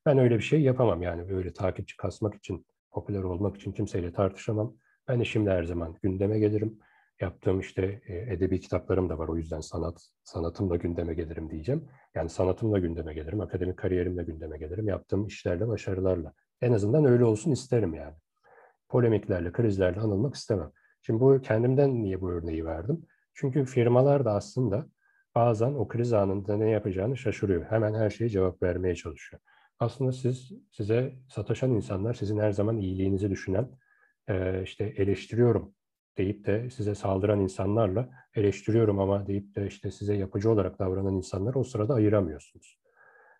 Ben 0.05 0.17
öyle 0.17 0.38
bir 0.38 0.43
şey 0.43 0.62
yapamam 0.62 1.01
yani. 1.01 1.29
Böyle 1.29 1.53
takipçi 1.53 1.97
kasmak 1.97 2.35
için, 2.35 2.65
popüler 2.91 3.24
olmak 3.24 3.55
için 3.55 3.71
kimseyle 3.71 4.13
tartışamam. 4.13 4.75
Ben 5.07 5.19
işimle 5.19 5.51
her 5.51 5.63
zaman 5.63 5.95
gündeme 6.01 6.39
gelirim. 6.39 6.79
Yaptığım 7.21 7.59
işte 7.59 8.01
e, 8.07 8.33
edebi 8.33 8.59
kitaplarım 8.59 9.09
da 9.09 9.17
var. 9.17 9.27
O 9.27 9.38
yüzden 9.38 9.59
sanat, 9.59 10.09
sanatımla 10.24 10.75
gündeme 10.75 11.13
gelirim 11.13 11.50
diyeceğim. 11.50 11.88
Yani 12.15 12.29
sanatımla 12.29 12.79
gündeme 12.79 13.13
gelirim, 13.13 13.41
akademik 13.41 13.77
kariyerimle 13.77 14.24
gündeme 14.24 14.57
gelirim. 14.57 14.88
Yaptığım 14.88 15.27
işlerle, 15.27 15.67
başarılarla. 15.67 16.33
En 16.62 16.74
azından 16.74 17.05
öyle 17.05 17.25
olsun 17.25 17.51
isterim 17.51 17.93
yani. 17.93 18.15
Polemiklerle, 18.89 19.51
krizlerle 19.51 20.00
anılmak 20.00 20.35
istemem. 20.35 20.71
Şimdi 21.01 21.19
bu 21.19 21.41
kendimden 21.41 22.03
niye 22.03 22.21
bu 22.21 22.31
örneği 22.31 22.65
verdim? 22.65 23.05
Çünkü 23.33 23.65
firmalar 23.65 24.25
da 24.25 24.31
aslında 24.33 24.88
bazen 25.35 25.74
o 25.74 25.88
kriz 25.88 26.13
anında 26.13 26.57
ne 26.57 26.69
yapacağını 26.69 27.17
şaşırıyor. 27.17 27.65
Hemen 27.65 27.93
her 27.93 28.09
şeye 28.09 28.29
cevap 28.29 28.63
vermeye 28.63 28.95
çalışıyor. 28.95 29.41
Aslında 29.79 30.12
siz 30.12 30.51
size 30.72 31.15
sataşan 31.29 31.72
insanlar 31.72 32.13
sizin 32.13 32.39
her 32.39 32.51
zaman 32.51 32.77
iyiliğinizi 32.77 33.29
düşünen, 33.29 33.70
işte 34.63 34.84
eleştiriyorum 34.84 35.74
deyip 36.17 36.46
de 36.46 36.70
size 36.70 36.96
saldıran 36.96 37.39
insanlarla 37.39 38.10
eleştiriyorum 38.36 39.00
ama 39.00 39.27
deyip 39.27 39.55
de 39.55 39.67
işte 39.67 39.91
size 39.91 40.15
yapıcı 40.15 40.51
olarak 40.51 40.79
davranan 40.79 41.13
insanları 41.13 41.60
o 41.60 41.63
sırada 41.63 41.94
ayıramıyorsunuz. 41.94 42.79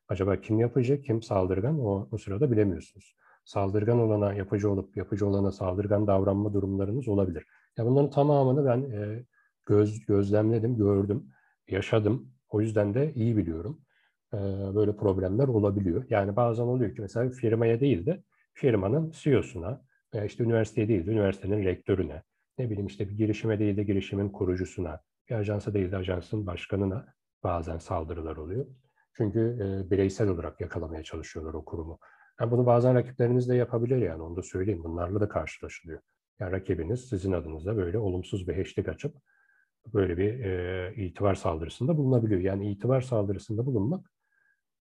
Acaba 0.08 0.42
kim 0.42 0.60
yapıcı, 0.60 1.01
kim 1.01 1.22
saldırgan 1.22 1.80
o, 1.80 2.08
o 2.12 2.18
sırada 2.18 2.51
bilemiyorsunuz. 2.51 3.15
Saldırgan 3.46 4.00
olana 4.00 4.34
yapıcı 4.34 4.72
olup 4.72 4.98
yapıcı 4.98 5.27
olana 5.27 5.51
saldırgan 5.51 6.08
davranma 6.08 6.54
durumlarınız 6.54 7.08
olabilir. 7.08 7.46
Ya 7.77 7.86
bunların 7.86 8.10
tamamını 8.10 8.65
ben 8.65 8.82
e, 8.82 9.25
göz 9.65 10.06
gözlemledim, 10.06 10.77
gördüm, 10.77 11.30
yaşadım. 11.68 12.32
O 12.50 12.62
yüzden 12.62 12.94
de 12.94 13.13
iyi 13.13 13.38
biliyorum. 13.38 13.85
Böyle 14.75 14.96
problemler 14.96 15.48
olabiliyor. 15.48 16.05
Yani 16.10 16.36
bazen 16.36 16.63
oluyor 16.63 16.96
ki 16.96 17.01
mesela 17.01 17.29
firmaya 17.29 17.79
değil 17.79 18.05
de 18.05 18.24
firmanın 18.53 19.12
CEO'suna 19.12 19.82
işte 20.25 20.44
üniversiteye 20.44 20.88
değil 20.88 21.05
de 21.05 21.12
üniversitenin 21.12 21.65
rektörüne 21.65 22.24
ne 22.58 22.70
bileyim 22.70 22.88
işte 22.88 23.10
bir 23.10 23.17
girişime 23.17 23.60
değil 23.60 23.77
de 23.77 23.84
girişimin 23.84 24.29
kurucusuna, 24.29 25.00
bir 25.29 25.36
ajansa 25.36 25.74
değil 25.74 25.91
de 25.91 25.98
ajansın 25.98 26.46
başkanına 26.48 27.13
bazen 27.44 27.77
saldırılar 27.77 28.36
oluyor. 28.36 28.65
Çünkü 29.17 29.39
e, 29.39 29.91
bireysel 29.91 30.29
olarak 30.29 30.62
yakalamaya 30.62 31.03
çalışıyorlar 31.03 31.53
o 31.53 31.65
kurumu. 31.65 32.00
Yani 32.41 32.51
bunu 32.51 32.65
bazen 32.65 32.96
rakipleriniz 32.96 33.50
de 33.50 33.55
yapabilir 33.55 33.98
yani 33.98 34.22
onu 34.22 34.36
da 34.36 34.41
söyleyeyim. 34.41 34.84
Bunlarla 34.84 35.20
da 35.20 35.29
karşılaşılıyor. 35.29 36.00
Yani 36.39 36.51
rakibiniz 36.51 37.10
sizin 37.10 37.32
adınıza 37.32 37.77
böyle 37.77 37.98
olumsuz 37.98 38.48
bir 38.48 38.58
hashtag 38.58 38.89
açıp 38.89 39.15
böyle 39.94 40.17
bir 40.17 40.39
e, 40.39 40.94
itibar 40.96 41.36
saldırısında 41.36 41.98
bulunabiliyor. 41.98 42.41
Yani 42.41 42.72
itibar 42.72 43.01
saldırısında 43.01 43.65
bulunmak 43.65 44.12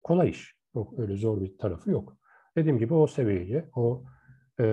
kolay 0.04 0.30
iş. 0.30 0.56
Yok, 0.76 1.00
öyle 1.00 1.16
zor 1.16 1.42
bir 1.42 1.58
tarafı 1.58 1.92
yok. 1.92 2.18
Dediğim 2.58 2.78
gibi 2.78 2.94
o 2.94 3.08
seviyeye, 3.08 3.70
o 3.76 4.04
e, 4.60 4.66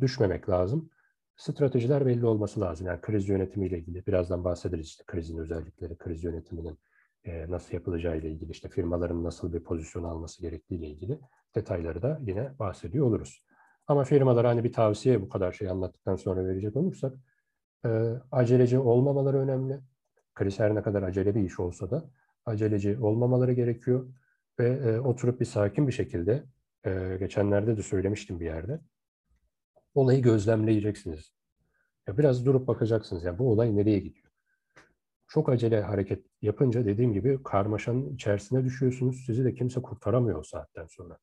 düşmemek 0.00 0.48
lazım 0.48 0.90
stratejiler 1.36 2.06
belli 2.06 2.26
olması 2.26 2.60
lazım. 2.60 2.86
Yani 2.86 3.00
kriz 3.00 3.28
yönetimiyle 3.28 3.78
ilgili 3.78 4.06
birazdan 4.06 4.44
bahsederiz 4.44 4.86
işte 4.86 5.04
krizin 5.06 5.38
özellikleri, 5.38 5.98
kriz 5.98 6.24
yönetiminin 6.24 6.78
e, 7.24 7.50
nasıl 7.50 7.74
yapılacağı 7.74 8.18
ile 8.18 8.30
ilgili, 8.30 8.50
işte 8.50 8.68
firmaların 8.68 9.24
nasıl 9.24 9.52
bir 9.52 9.60
pozisyon 9.60 10.04
alması 10.04 10.42
gerektiği 10.42 10.74
ile 10.74 10.86
ilgili 10.86 11.20
detayları 11.54 12.02
da 12.02 12.20
yine 12.22 12.58
bahsediyor 12.58 13.06
oluruz. 13.06 13.44
Ama 13.86 14.04
firmalara 14.04 14.48
hani 14.48 14.64
bir 14.64 14.72
tavsiye 14.72 15.22
bu 15.22 15.28
kadar 15.28 15.52
şey 15.52 15.68
anlattıktan 15.68 16.16
sonra 16.16 16.46
verecek 16.46 16.76
olursak 16.76 17.14
e, 17.86 18.12
aceleci 18.32 18.78
olmamaları 18.78 19.38
önemli. 19.38 19.80
Kriz 20.34 20.58
her 20.58 20.74
ne 20.74 20.82
kadar 20.82 21.02
acele 21.02 21.34
bir 21.34 21.42
iş 21.42 21.60
olsa 21.60 21.90
da 21.90 22.10
aceleci 22.46 22.98
olmamaları 22.98 23.52
gerekiyor 23.52 24.14
ve 24.58 24.68
e, 24.68 25.00
oturup 25.00 25.40
bir 25.40 25.44
sakin 25.44 25.88
bir 25.88 25.92
şekilde 25.92 26.44
e, 26.84 27.16
geçenlerde 27.20 27.76
de 27.76 27.82
söylemiştim 27.82 28.40
bir 28.40 28.44
yerde 28.44 28.80
olayı 29.94 30.22
gözlemleyeceksiniz. 30.22 31.32
Ya 32.06 32.18
biraz 32.18 32.46
durup 32.46 32.68
bakacaksınız. 32.68 33.24
Ya 33.24 33.38
bu 33.38 33.52
olay 33.52 33.76
nereye 33.76 33.98
gidiyor? 33.98 34.26
Çok 35.28 35.48
acele 35.48 35.82
hareket 35.82 36.26
yapınca 36.42 36.84
dediğim 36.84 37.12
gibi 37.12 37.42
karmaşanın 37.42 38.14
içerisine 38.14 38.64
düşüyorsunuz. 38.64 39.22
Sizi 39.26 39.44
de 39.44 39.54
kimse 39.54 39.82
kurtaramıyor 39.82 40.38
o 40.38 40.42
saatten 40.42 40.86
sonra. 40.86 41.18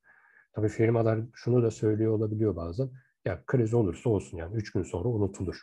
Tabii 0.52 0.68
firmalar 0.68 1.20
şunu 1.34 1.62
da 1.62 1.70
söylüyor 1.70 2.12
olabiliyor 2.12 2.56
bazen. 2.56 2.90
Ya 3.24 3.42
kriz 3.46 3.74
olursa 3.74 4.10
olsun 4.10 4.36
yani 4.36 4.56
üç 4.56 4.72
gün 4.72 4.82
sonra 4.82 5.08
unutulur. 5.08 5.62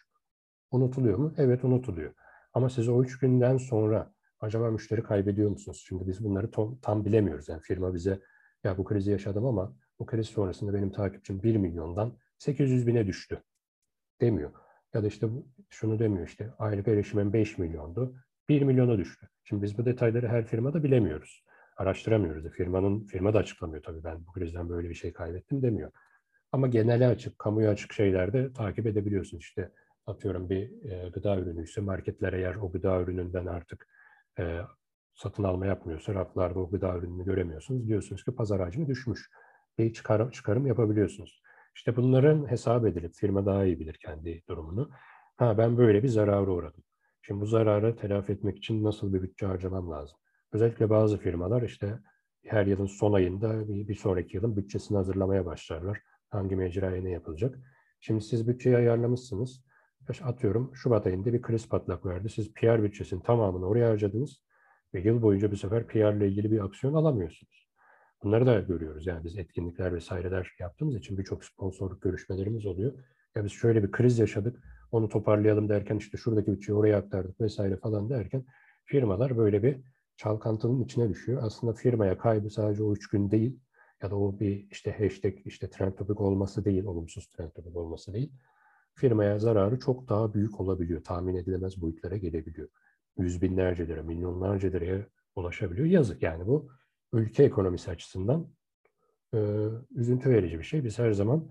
Unutuluyor 0.71 1.17
mu? 1.17 1.33
Evet 1.37 1.63
unutuluyor. 1.63 2.13
Ama 2.53 2.69
siz 2.69 2.89
o 2.89 3.03
üç 3.03 3.19
günden 3.19 3.57
sonra 3.57 4.13
acaba 4.41 4.71
müşteri 4.71 5.03
kaybediyor 5.03 5.49
musunuz? 5.49 5.83
Şimdi 5.87 6.07
biz 6.07 6.23
bunları 6.23 6.51
tam, 6.51 6.79
tam 6.81 7.05
bilemiyoruz. 7.05 7.49
Yani 7.49 7.61
firma 7.61 7.93
bize 7.93 8.19
ya 8.63 8.77
bu 8.77 8.83
krizi 8.83 9.11
yaşadım 9.11 9.45
ama 9.45 9.75
bu 9.99 10.05
kriz 10.05 10.27
sonrasında 10.27 10.73
benim 10.73 10.91
takipçim 10.91 11.43
1 11.43 11.55
milyondan 11.55 12.17
800 12.37 12.87
bine 12.87 13.07
düştü 13.07 13.43
demiyor. 14.21 14.51
Ya 14.93 15.03
da 15.03 15.07
işte 15.07 15.27
şunu 15.69 15.99
demiyor 15.99 16.27
işte 16.27 16.53
aylık 16.59 16.87
erişimim 16.87 17.33
5 17.33 17.57
milyondu, 17.57 18.15
1 18.49 18.61
milyona 18.61 18.97
düştü. 18.97 19.29
Şimdi 19.43 19.63
biz 19.63 19.77
bu 19.77 19.85
detayları 19.85 20.27
her 20.27 20.45
firmada 20.45 20.83
bilemiyoruz. 20.83 21.43
Araştıramıyoruz. 21.77 22.49
Firmanın 22.49 23.05
firma 23.05 23.33
da 23.33 23.37
açıklamıyor 23.37 23.83
tabii 23.83 24.03
ben 24.03 24.25
bu 24.25 24.31
krizden 24.31 24.69
böyle 24.69 24.89
bir 24.89 24.95
şey 24.95 25.13
kaybettim 25.13 25.61
demiyor. 25.61 25.91
Ama 26.51 26.67
genele 26.67 27.07
açık, 27.07 27.39
kamuya 27.39 27.71
açık 27.71 27.93
şeylerde 27.93 28.53
takip 28.53 28.87
edebiliyorsun. 28.87 29.37
İşte 29.37 29.71
atıyorum 30.05 30.49
bir 30.49 30.91
e, 30.91 31.09
gıda 31.09 31.39
ürünü 31.39 31.63
ise 31.63 31.81
marketler 31.81 32.33
eğer 32.33 32.55
o 32.55 32.71
gıda 32.71 33.01
ürününden 33.01 33.45
artık 33.45 33.87
e, 34.39 34.61
satın 35.13 35.43
alma 35.43 35.65
yapmıyorsa 35.65 36.13
raflarda 36.13 36.59
o 36.59 36.69
gıda 36.69 36.97
ürününü 36.97 37.25
göremiyorsunuz. 37.25 37.87
Diyorsunuz 37.87 38.23
ki 38.23 38.35
pazar 38.35 38.61
hacmi 38.61 38.87
düşmüş. 38.87 39.29
Bir 39.77 39.93
çıkarım, 39.93 40.31
çıkarım 40.31 40.67
yapabiliyorsunuz. 40.67 41.41
İşte 41.75 41.95
bunların 41.95 42.51
hesap 42.51 42.85
edilip 42.85 43.13
firma 43.13 43.45
daha 43.45 43.65
iyi 43.65 43.79
bilir 43.79 43.93
kendi 43.93 44.43
durumunu. 44.49 44.89
Ha 45.37 45.57
ben 45.57 45.77
böyle 45.77 46.03
bir 46.03 46.07
zarara 46.07 46.51
uğradım. 46.51 46.83
Şimdi 47.21 47.41
bu 47.41 47.45
zararı 47.45 47.95
telafi 47.95 48.31
etmek 48.31 48.57
için 48.57 48.83
nasıl 48.83 49.13
bir 49.13 49.21
bütçe 49.21 49.45
harcamam 49.45 49.91
lazım? 49.91 50.17
Özellikle 50.51 50.89
bazı 50.89 51.17
firmalar 51.17 51.61
işte 51.61 51.99
her 52.45 52.65
yılın 52.65 52.85
son 52.85 53.13
ayında 53.13 53.67
bir 53.67 53.95
sonraki 53.95 54.37
yılın 54.37 54.57
bütçesini 54.57 54.97
hazırlamaya 54.97 55.45
başlarlar. 55.45 56.01
Hangi 56.29 56.55
mecraya 56.55 57.01
ne 57.01 57.09
yapılacak? 57.09 57.59
Şimdi 57.99 58.21
siz 58.21 58.47
bütçeyi 58.47 58.77
ayarlamışsınız. 58.77 59.63
Atıyorum 60.23 60.71
Şubat 60.75 61.07
ayında 61.07 61.33
bir 61.33 61.41
kriz 61.41 61.69
patlak 61.69 62.05
verdi. 62.05 62.29
Siz 62.29 62.53
PR 62.53 62.83
bütçesinin 62.83 63.21
tamamını 63.21 63.65
oraya 63.65 63.89
harcadınız 63.89 64.43
ve 64.93 65.01
yıl 65.01 65.21
boyunca 65.21 65.51
bir 65.51 65.57
sefer 65.57 65.87
PR 65.87 66.17
ile 66.17 66.27
ilgili 66.27 66.51
bir 66.51 66.65
aksiyon 66.65 66.93
alamıyorsunuz. 66.93 67.71
Bunları 68.23 68.45
da 68.45 68.59
görüyoruz. 68.59 69.07
Yani 69.07 69.23
biz 69.23 69.37
etkinlikler 69.37 69.93
vesaireler 69.93 70.51
yaptığımız 70.59 70.95
için 70.95 71.17
birçok 71.17 71.45
sponsorluk 71.45 72.01
görüşmelerimiz 72.01 72.65
oluyor. 72.65 72.93
Ya 73.35 73.43
biz 73.43 73.51
şöyle 73.51 73.83
bir 73.83 73.91
kriz 73.91 74.19
yaşadık, 74.19 74.63
onu 74.91 75.09
toparlayalım 75.09 75.69
derken 75.69 75.97
işte 75.97 76.17
şuradaki 76.17 76.51
bütçeyi 76.51 76.77
oraya 76.77 76.97
aktardık 76.97 77.41
vesaire 77.41 77.77
falan 77.77 78.09
derken 78.09 78.45
firmalar 78.85 79.37
böyle 79.37 79.63
bir 79.63 79.81
çalkantının 80.17 80.83
içine 80.83 81.09
düşüyor. 81.09 81.43
Aslında 81.43 81.73
firmaya 81.73 82.17
kaybı 82.17 82.49
sadece 82.49 82.83
o 82.83 82.93
üç 82.93 83.09
gün 83.09 83.31
değil 83.31 83.59
ya 84.03 84.11
da 84.11 84.15
o 84.15 84.39
bir 84.39 84.67
işte 84.71 84.91
hashtag 84.91 85.33
işte 85.45 85.69
trend 85.69 85.93
topic 85.93 86.23
olması 86.23 86.65
değil, 86.65 86.83
olumsuz 86.85 87.27
trend 87.27 87.51
topic 87.51 87.79
olması 87.79 88.13
değil. 88.13 88.31
Firmaya 89.01 89.39
zararı 89.39 89.79
çok 89.79 90.09
daha 90.09 90.33
büyük 90.33 90.59
olabiliyor. 90.59 91.03
Tahmin 91.03 91.35
edilemez 91.35 91.81
boyutlara 91.81 92.17
gelebiliyor. 92.17 92.67
Yüz 93.17 93.41
binlerce 93.41 93.87
lira, 93.87 94.03
milyonlarca 94.03 94.69
liraya 94.69 95.07
ulaşabiliyor. 95.35 95.87
Yazık 95.87 96.23
yani 96.23 96.47
bu 96.47 96.69
ülke 97.13 97.43
ekonomisi 97.43 97.91
açısından 97.91 98.47
e, 99.33 99.67
üzüntü 99.95 100.29
verici 100.29 100.59
bir 100.59 100.63
şey. 100.63 100.83
Biz 100.83 100.99
her 100.99 101.11
zaman 101.11 101.49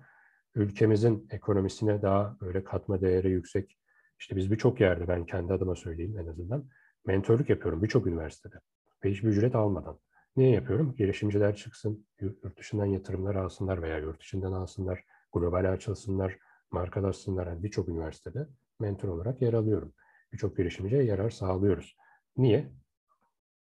ülkemizin 0.55 1.29
ekonomisine 1.31 2.03
daha 2.03 2.37
böyle 2.41 2.65
katma 2.65 3.01
değeri 3.01 3.31
yüksek, 3.31 3.79
işte 4.19 4.37
biz 4.37 4.51
birçok 4.51 4.81
yerde 4.81 5.09
ben 5.09 5.27
kendi 5.27 5.53
adıma 5.53 5.75
söyleyeyim 5.75 6.19
en 6.19 6.27
azından, 6.27 6.69
mentörlük 7.07 7.51
yapıyorum 7.51 7.83
birçok 7.83 8.07
üniversitede 8.07 8.57
ve 9.05 9.11
hiçbir 9.11 9.29
ücret 9.29 9.55
almadan. 9.55 9.99
Niye 10.37 10.51
yapıyorum? 10.51 10.95
Girişimciler 10.97 11.57
çıksın, 11.57 12.07
yurt 12.21 12.59
dışından 12.59 12.87
yatırımlar 12.87 13.35
alsınlar 13.35 13.83
veya 13.83 13.99
yurt 13.99 14.21
dışından 14.21 14.53
alsınlar, 14.53 15.05
global 15.33 15.73
açılsınlar, 15.73 16.39
markalaşsınlar. 16.73 17.47
Yani 17.47 17.63
birçok 17.63 17.89
üniversitede 17.89 18.49
mentor 18.81 19.09
olarak 19.09 19.43
yer 19.43 19.53
alıyorum. 19.53 19.93
Birçok 20.33 20.57
girişimciye 20.57 21.03
yarar 21.03 21.31
sağlıyoruz. 21.31 21.97
Niye? 22.37 22.73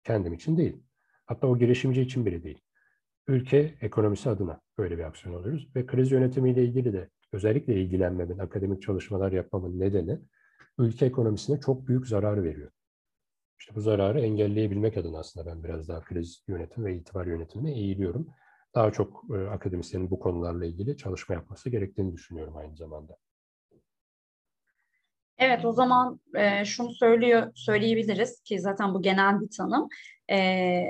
Kendim 0.05 0.33
için 0.33 0.57
değil. 0.57 0.83
Hatta 1.27 1.47
o 1.47 1.59
girişimci 1.59 2.03
için 2.03 2.27
bile 2.27 2.43
değil. 2.43 2.61
Ülke 3.27 3.75
ekonomisi 3.81 4.31
adına 4.31 4.61
böyle 4.79 4.99
bir 4.99 5.05
aksiyon 5.05 5.41
alıyoruz. 5.41 5.69
Ve 5.77 5.87
kriz 5.87 6.13
yönetimiyle 6.13 6.65
ilgili 6.65 6.93
de 6.93 7.11
özellikle 7.33 7.83
ilgilenmemin, 7.83 8.39
akademik 8.39 8.83
çalışmalar 8.83 9.33
yapmamın 9.33 9.81
nedeni 9.81 10.21
ülke 10.79 11.07
ekonomisine 11.07 11.61
çok 11.61 11.89
büyük 11.89 12.07
zarar 12.07 12.45
veriyor. 12.45 12.71
İşte 13.61 13.75
bu 13.75 13.81
zararı 13.81 14.21
engelleyebilmek 14.21 14.97
adına 14.97 15.19
aslında 15.19 15.47
ben 15.47 15.65
biraz 15.65 15.89
daha 15.89 16.01
kriz 16.01 16.45
yönetim 16.49 16.85
ve 16.85 16.95
itibar 16.95 17.27
yönetimine 17.27 17.73
eğiliyorum. 17.73 18.29
Daha 18.75 18.93
çok 18.93 19.25
e, 19.35 19.49
akademisyenin 19.49 20.11
bu 20.11 20.19
konularla 20.19 20.65
ilgili 20.65 20.97
çalışma 20.97 21.35
yapması 21.35 21.71
gerektiğini 21.71 22.13
düşünüyorum 22.13 22.57
aynı 22.57 22.77
zamanda. 22.77 23.17
Evet 25.39 25.65
o 25.65 25.73
zaman 25.73 26.21
e, 26.35 26.65
şunu 26.65 26.93
söylüyor 26.93 27.53
söyleyebiliriz 27.55 28.41
ki 28.41 28.61
zaten 28.61 28.95
bu 28.95 29.03
genel 29.03 29.41
bir 29.41 29.51
tanım. 29.57 29.89
E, 30.31 30.83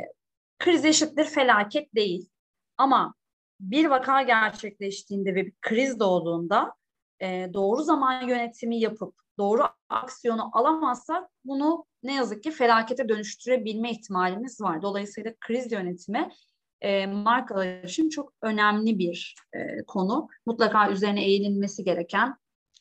kriz 0.58 0.84
eşittir 0.84 1.24
felaket 1.24 1.94
değil. 1.94 2.28
Ama 2.76 3.14
bir 3.60 3.86
vaka 3.86 4.22
gerçekleştiğinde 4.22 5.34
ve 5.34 5.46
bir 5.46 5.52
kriz 5.60 6.00
doğduğunda 6.00 6.74
e, 7.20 7.50
doğru 7.54 7.82
zaman 7.82 8.28
yönetimi 8.28 8.80
yapıp 8.80 9.14
doğru 9.38 9.62
aksiyonu 9.88 10.50
alamazsak 10.52 11.30
bunu 11.44 11.84
ne 12.02 12.14
yazık 12.14 12.42
ki 12.42 12.50
felakete 12.50 13.08
dönüştürebilme 13.08 13.90
ihtimalimiz 13.90 14.60
var. 14.60 14.82
Dolayısıyla 14.82 15.34
kriz 15.40 15.72
yönetimi 15.72 16.30
e, 16.80 17.06
markalar 17.06 17.82
için 17.84 18.08
çok 18.08 18.32
önemli 18.42 18.98
bir 18.98 19.34
e, 19.52 19.82
konu. 19.86 20.28
Mutlaka 20.46 20.90
üzerine 20.90 21.24
eğilinmesi 21.24 21.84
gereken 21.84 22.34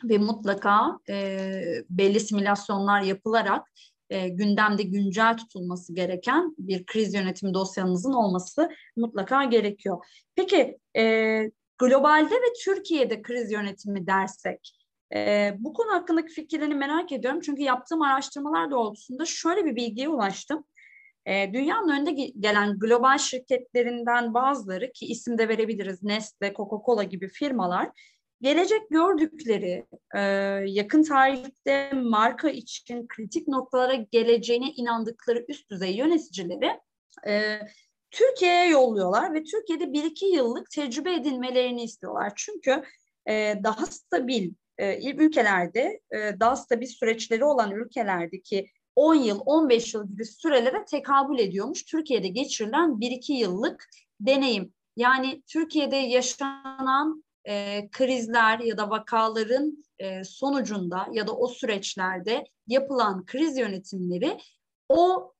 ve 0.04 0.18
mutlaka 0.18 1.00
e, 1.10 1.50
belli 1.90 2.20
simülasyonlar 2.20 3.02
yapılarak 3.02 3.68
e, 4.10 4.30
gündemde 4.30 4.84
güncel 4.84 5.38
tutulması 5.38 5.94
gereken 5.94 6.56
bir 6.58 6.86
kriz 6.86 7.14
yönetimi 7.14 7.54
dosyanızın 7.54 8.14
olması 8.14 8.70
mutlaka 8.96 9.44
gerekiyor. 9.44 10.06
Peki 10.36 10.78
e, 10.98 11.04
globalde 11.78 12.36
ve 12.36 12.54
Türkiye'de 12.66 13.22
kriz 13.22 13.52
yönetimi 13.52 14.08
dersek 14.08 14.74
e, 15.16 15.54
bu 15.60 15.74
konu 15.74 15.92
hakkındaki 15.92 16.34
fikirlerini 16.34 16.76
merak 16.76 17.12
ediyorum. 17.12 17.42
Çünkü 17.42 17.62
yaptığım 17.62 18.02
araştırmalar 18.02 18.72
doğrultusunda 18.72 19.26
şöyle 19.26 19.66
bir 19.66 19.76
bilgiye 19.76 20.10
ulaştım. 20.10 20.64
E, 21.28 21.54
dünyanın 21.54 21.90
önünde 21.90 22.12
gelen 22.40 22.80
global 22.80 23.18
şirketlerinden 23.18 24.34
bazıları 24.34 24.92
ki 24.92 25.06
isim 25.06 25.38
de 25.38 25.50
verebiliriz 25.50 26.04
Nestle, 26.04 26.54
Coca-Cola 26.54 27.04
gibi 27.04 27.28
firmalar 27.28 27.90
gelecek 28.42 28.90
gördükleri 28.90 29.86
e, 30.16 30.20
yakın 30.66 31.04
tarihte 31.04 31.92
marka 31.94 32.50
için 32.50 33.08
kritik 33.08 33.48
noktalara 33.48 33.96
geleceğine 33.96 34.72
inandıkları 34.72 35.46
üst 35.48 35.72
düzey 35.72 35.96
yöneticileri 35.96 36.80
e, 37.28 37.60
Türkiye'ye 38.12 38.70
yolluyorlar 38.70 39.34
ve 39.34 39.44
Türkiye'de 39.44 39.94
bir 39.94 40.04
iki 40.04 40.26
yıllık 40.26 40.70
tecrübe 40.70 41.14
edinmelerini 41.14 41.84
istiyorlar. 41.84 42.34
Çünkü 42.36 42.84
e, 43.30 43.56
daha 43.64 43.86
stabil 43.86 44.54
ülkelerde, 45.18 46.00
daha 46.14 46.56
stabil 46.56 46.86
süreçleri 46.86 47.44
olan 47.46 47.72
ülkelerdeki 47.72 48.68
10 48.98 49.16
yıl, 49.16 49.42
15 49.46 49.94
yıl 49.94 50.08
gibi 50.08 50.26
sürelere 50.26 50.86
tekabül 50.86 51.40
ediyormuş. 51.40 51.86
Türkiye'de 51.86 52.28
geçirilen 52.28 52.90
1-2 52.90 53.34
yıllık 53.34 53.90
deneyim. 54.20 54.74
Yani 54.96 55.42
Türkiye'de 55.48 55.96
yaşanan 55.96 57.24
e, 57.48 57.88
krizler 57.92 58.60
ya 58.60 58.78
da 58.78 58.90
vakaların 58.90 59.86
e, 60.00 60.24
sonucunda 60.24 61.08
ya 61.12 61.28
da 61.28 61.32
o 61.36 61.48
süreçlerde 61.48 62.44
yapılan 62.68 63.26
kriz 63.26 63.58
yönetimleri 63.58 64.38
o 64.90 65.34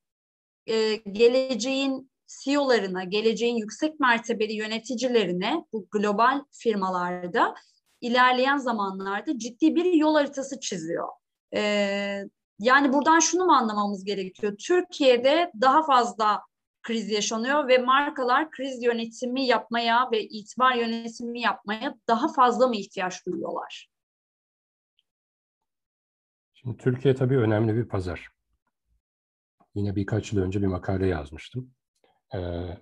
e, 0.68 0.96
geleceğin 0.96 2.12
CEO'larına, 2.28 3.04
geleceğin 3.04 3.56
yüksek 3.56 4.00
mertebeli 4.00 4.54
yöneticilerine 4.54 5.66
bu 5.74 5.88
global 5.92 6.44
firmalarda 6.52 7.56
ilerleyen 8.02 8.58
zamanlarda 8.58 9.38
ciddi 9.38 9.76
bir 9.76 9.94
yol 9.94 10.14
haritası 10.14 10.60
çiziyor. 10.60 11.08
Ee, 11.56 12.24
yani 12.60 12.94
buradan 12.94 13.20
şunu 13.20 13.46
mu 13.46 13.52
anlamamız 13.52 14.04
gerekiyor? 14.04 14.56
Türkiye'de 14.58 15.52
daha 15.62 15.84
fazla 15.84 16.42
kriz 16.84 17.10
yaşanıyor 17.10 17.68
ve 17.68 17.78
markalar 17.78 18.52
kriz 18.52 18.84
yönetimi 18.84 19.46
yapmaya 19.46 20.12
ve 20.12 20.24
itibar 20.24 20.76
yönetimi 20.76 21.42
yapmaya 21.42 21.96
daha 22.08 22.34
fazla 22.34 22.68
mı 22.68 22.76
ihtiyaç 22.76 23.26
duyuyorlar? 23.26 23.90
Şimdi 26.54 26.78
Türkiye 26.78 27.16
tabii 27.16 27.38
önemli 27.38 27.76
bir 27.76 27.88
pazar. 27.88 28.30
Yine 29.76 29.96
birkaç 29.96 30.34
yıl 30.34 30.42
önce 30.42 30.62
bir 30.62 30.68
makale 30.68 31.08
yazmıştım. 31.08 31.74
Ee, 32.36 32.78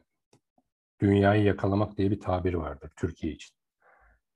dünyayı 1.01 1.43
yakalamak 1.43 1.97
diye 1.97 2.11
bir 2.11 2.19
tabir 2.19 2.53
vardır 2.53 2.91
Türkiye 2.95 3.33
için. 3.33 3.55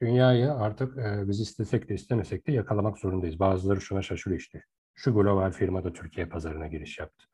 Dünyayı 0.02 0.54
artık 0.54 0.98
e, 0.98 1.28
biz 1.28 1.40
istesek 1.40 1.90
de 1.90 1.94
istemesek 1.94 2.48
de 2.48 2.52
yakalamak 2.52 2.98
zorundayız. 2.98 3.40
Bazıları 3.40 3.82
şuna 3.82 4.02
şaşırıyor 4.02 4.42
işte. 4.42 4.64
Şu 5.02 5.14
global 5.14 5.52
firma 5.52 5.84
da 5.84 5.94
Türkiye 5.94 6.26
pazarına 6.26 6.68
giriş 6.68 7.00
yaptı. 7.00 7.26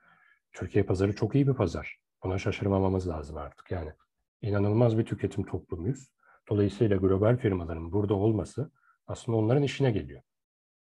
Türkiye 0.54 0.84
pazarı 0.84 1.15
çok 1.15 1.36
iyi 1.36 1.47
bir 1.47 1.54
pazar. 1.54 1.97
Buna 2.23 2.38
şaşırmamamız 2.38 3.08
lazım 3.08 3.38
artık. 3.38 3.71
Yani 3.71 3.91
inanılmaz 4.41 4.97
bir 4.97 5.06
tüketim 5.06 5.43
toplumuyuz. 5.45 6.12
Dolayısıyla 6.49 6.97
global 6.97 7.38
firmaların 7.38 7.91
burada 7.91 8.13
olması 8.13 8.71
aslında 9.08 9.38
onların 9.38 9.63
işine 9.63 9.91
geliyor. 9.91 10.21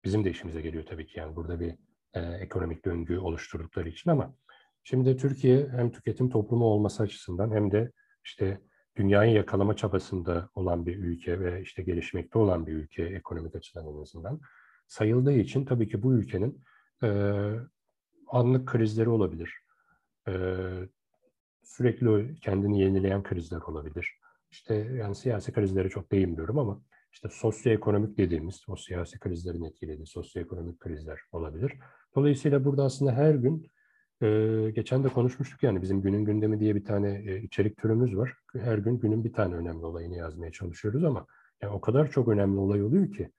Bizim 0.04 0.24
de 0.24 0.30
işimize 0.30 0.62
geliyor 0.62 0.86
tabii 0.86 1.08
ki 1.08 1.20
yani 1.20 1.36
burada 1.36 1.60
bir 1.60 1.76
e, 2.13 2.22
ekonomik 2.22 2.86
döngü 2.86 3.18
oluşturdukları 3.18 3.89
için 3.89 4.10
ama 4.10 4.36
şimdi 4.84 5.18
Türkiye 5.18 5.70
hem 5.70 5.92
tüketim 5.92 6.30
toplumu 6.30 6.65
olması 6.65 7.04
açısından 7.04 7.52
hem 7.52 7.72
de 7.72 7.92
işte 8.26 8.62
dünyayı 8.96 9.34
yakalama 9.34 9.76
çabasında 9.76 10.50
olan 10.56 10.86
bir 10.86 10.98
ülke 10.98 11.39
ve 11.39 11.62
işte 11.62 11.84
gelişmekte 11.84 12.39
olan 12.39 12.68
bir 12.68 12.74
ülke 12.74 13.04
ekonomik 13.04 13.56
açıdan 13.56 13.88
en 13.88 14.02
azından 14.02 14.39
sayıldığı 14.89 15.34
için 15.34 15.65
tabii 15.65 15.88
ki 15.88 16.04
bu 16.04 16.13
ülkenin 16.13 16.63
e, 17.04 17.10
anlık 18.28 18.67
krizleri 18.67 19.10
olabilir. 19.10 19.54
E, 20.28 20.34
sürekli 21.63 22.36
kendini 22.36 22.82
yenileyen 22.82 23.23
krizler 23.23 23.62
olabilir. 23.62 24.19
İşte 24.52 24.75
yani 24.75 25.15
siyasi 25.15 25.52
krizlere 25.52 25.89
çok 25.89 26.12
değinmiyorum 26.12 26.60
ama 26.60 26.82
işte 27.12 27.30
sosyoekonomik 27.32 28.17
dediğimiz 28.17 28.63
o 28.67 28.75
siyasi 28.75 29.19
krizlerin 29.19 29.63
etkilediği 29.63 30.08
sosyoekonomik 30.08 30.80
krizler 30.80 31.19
olabilir. 31.32 31.73
Dolayısıyla 32.15 32.65
burada 32.65 32.84
aslında 32.84 33.12
her 33.12 33.36
gün 33.36 33.71
Ee, 34.21 34.71
geçen 34.75 35.04
de 35.04 35.10
konuşmuştuk 35.10 35.63
yani 35.63 35.82
bizim 35.82 36.02
günün 36.02 36.25
gündemi 36.25 36.60
diye 36.60 36.75
bir 36.75 36.86
tane 36.86 37.23
e, 37.25 37.41
içerik 37.41 37.78
türümüz 37.78 38.17
var. 38.17 38.34
Her 38.54 38.78
gün 38.78 38.99
günün 38.99 39.23
bir 39.23 39.34
tane 39.34 39.56
önemli 39.56 39.86
olayını 39.86 40.15
yazmaya 40.15 40.52
çalışıyoruz 40.52 41.04
ama 41.04 41.25
yani 41.62 41.73
o 41.73 41.82
kadar 41.82 42.12
çok 42.12 42.28
önemli 42.28 42.60
olay 42.60 42.84
oluyor 42.84 43.12
ki 43.12 43.32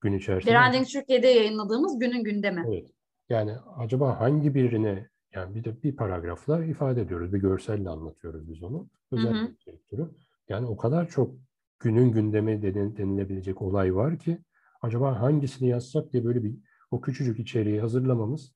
gün 0.00 0.12
içerisinde. 0.12 0.52
Branding 0.52 0.86
Türkiye'de 0.86 1.26
yayınladığımız 1.26 1.98
günün 1.98 2.24
gündemi. 2.24 2.64
Evet. 2.68 2.90
Yani 3.28 3.52
acaba 3.76 4.20
hangi 4.20 4.54
birini 4.54 5.06
yani 5.34 5.54
bir 5.54 5.64
de 5.64 5.82
bir 5.82 5.96
paragrafla 5.96 6.64
ifade 6.64 7.00
ediyoruz, 7.00 7.32
bir 7.32 7.38
görselle 7.38 7.88
anlatıyoruz 7.88 8.48
biz 8.48 8.62
onu. 8.62 8.88
Özel 9.12 9.56
türü. 9.90 10.08
Yani 10.48 10.66
o 10.66 10.76
kadar 10.76 11.08
çok 11.08 11.34
günün 11.78 12.12
gündemi 12.12 12.62
denilebilecek 12.96 13.62
olay 13.62 13.94
var 13.94 14.18
ki 14.18 14.38
acaba 14.82 15.20
hangisini 15.20 15.68
yazsak 15.68 16.12
diye 16.12 16.24
böyle 16.24 16.44
bir 16.44 16.54
o 16.90 17.00
küçücük 17.00 17.38
içeriği 17.38 17.80
hazırlamamız 17.80 18.52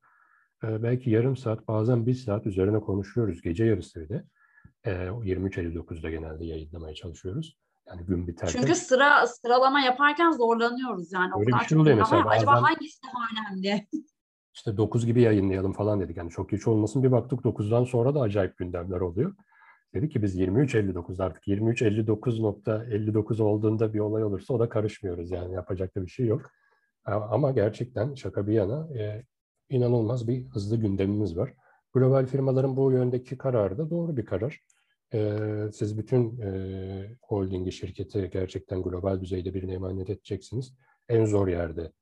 e, 0.65 0.83
belki 0.83 1.11
yarım 1.11 1.37
saat 1.37 1.69
bazen 1.69 2.07
bir 2.07 2.15
saat 2.15 2.47
üzerine 2.47 2.81
konuşuyoruz 2.81 3.43
gece 3.43 3.65
yarısı 3.65 4.01
bile. 4.01 4.25
E, 4.85 4.91
23.59'da 4.91 6.11
genelde 6.11 6.45
yayınlamaya 6.45 6.95
çalışıyoruz. 6.95 7.57
Yani 7.89 8.07
gün 8.07 8.27
biterken. 8.27 8.61
Çünkü 8.61 8.75
sıra 8.75 9.27
sıralama 9.27 9.81
yaparken 9.81 10.31
zorlanıyoruz 10.31 11.13
yani. 11.13 11.33
Öyle 11.39 11.51
bir 11.61 11.67
şey 11.69 11.79
oluyor 11.79 11.97
mesela. 11.97 12.25
Bazen, 12.25 12.37
acaba 12.37 12.63
hangisi 12.63 13.01
daha 13.03 13.23
önemli? 13.33 13.87
İşte 14.55 14.77
9 14.77 15.07
gibi 15.07 15.21
yayınlayalım 15.21 15.73
falan 15.73 16.01
dedik. 16.01 16.17
Yani 16.17 16.31
çok 16.31 16.51
geç 16.51 16.67
olmasın. 16.67 17.03
Bir 17.03 17.13
baktık 17.13 17.41
9'dan 17.41 17.85
sonra 17.85 18.15
da 18.15 18.21
acayip 18.21 18.59
gündemler 18.59 19.01
oluyor. 19.01 19.35
Dedik 19.95 20.13
ki 20.13 20.23
biz 20.23 20.37
23.59 20.37 21.23
artık 21.25 21.47
23.59.59 21.47 23.43
olduğunda 23.43 23.95
bir 23.95 23.99
olay 23.99 24.25
olursa 24.25 24.55
o 24.55 24.61
da 24.61 24.69
karışmıyoruz. 24.69 25.31
Yani 25.31 25.55
yapacak 25.55 25.97
da 25.97 26.03
bir 26.03 26.11
şey 26.11 26.27
yok. 26.27 26.51
Ama 27.05 27.51
gerçekten 27.51 28.15
şaka 28.15 28.47
bir 28.47 28.53
yana 28.53 28.89
e, 28.99 29.25
inanılmaz 29.69 30.29
bir 30.29 30.47
hızlı 30.49 30.77
gündemimiz 30.77 31.37
var. 31.37 31.55
Global 31.95 32.27
firmaların 32.27 32.77
bu 32.77 32.93
yöndeki 32.93 33.39
kararı 33.39 33.79
da 33.79 33.91
doğru 33.91 34.17
bir 34.17 34.27
karar. 34.27 34.61
Siz 35.73 35.99
bütün 35.99 36.41
e, 36.41 37.17
holdingi, 37.23 37.73
şirketi 37.73 38.31
gerçekten 38.33 38.83
global 38.83 39.21
düzeyde 39.21 39.55
birine 39.55 39.73
emanet 39.73 40.11
edeceksiniz. 40.11 40.75
En 41.09 41.25
zor 41.25 41.49
yerde 41.49 41.93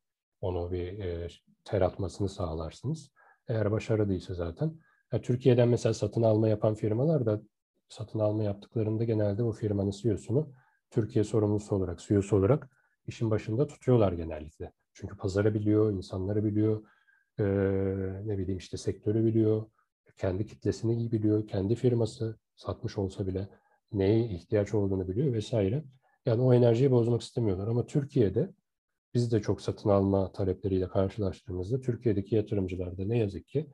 onu 0.41 0.71
bir 0.71 0.99
e, 0.99 1.27
ter 1.65 1.81
atmasını 1.81 2.29
sağlarsınız. 2.29 3.11
Eğer 3.47 3.71
başarılıysa 3.71 4.33
zaten. 4.33 4.79
Ya, 5.11 5.21
Türkiye'den 5.21 5.69
mesela 5.69 5.93
satın 5.93 6.23
alma 6.23 6.47
yapan 6.47 6.75
firmalar 6.75 7.25
da 7.25 7.41
satın 7.89 8.19
alma 8.19 8.43
yaptıklarında 8.43 9.03
genelde 9.03 9.43
o 9.43 9.51
firmanın 9.51 9.91
CEO'sunu 9.91 10.53
Türkiye 10.91 11.23
sorumlusu 11.23 11.75
olarak, 11.75 11.99
CEO'su 11.99 12.35
olarak 12.35 12.69
işin 13.07 13.31
başında 13.31 13.67
tutuyorlar 13.67 14.11
genellikle. 14.11 14.71
Çünkü 14.93 15.17
pazarı 15.17 15.53
biliyor, 15.53 15.91
insanları 15.93 16.43
biliyor, 16.45 16.83
e, 17.39 17.43
ne 18.27 18.37
bileyim 18.37 18.57
işte 18.57 18.77
sektörü 18.77 19.25
biliyor, 19.25 19.65
kendi 20.17 20.45
kitlesini 20.45 20.95
iyi 20.95 21.11
biliyor, 21.11 21.47
kendi 21.47 21.75
firması 21.75 22.39
satmış 22.55 22.97
olsa 22.97 23.27
bile 23.27 23.49
neye 23.91 24.25
ihtiyaç 24.25 24.73
olduğunu 24.73 25.07
biliyor 25.07 25.33
vesaire. 25.33 25.83
Yani 26.25 26.41
o 26.41 26.53
enerjiyi 26.53 26.91
bozmak 26.91 27.21
istemiyorlar. 27.21 27.67
Ama 27.67 27.85
Türkiye'de 27.85 28.53
biz 29.13 29.31
de 29.31 29.41
çok 29.41 29.61
satın 29.61 29.89
alma 29.89 30.31
talepleriyle 30.31 30.87
karşılaştığımızda 30.87 31.81
Türkiye'deki 31.81 32.35
yatırımcılarda 32.35 33.05
ne 33.05 33.17
yazık 33.17 33.47
ki 33.47 33.67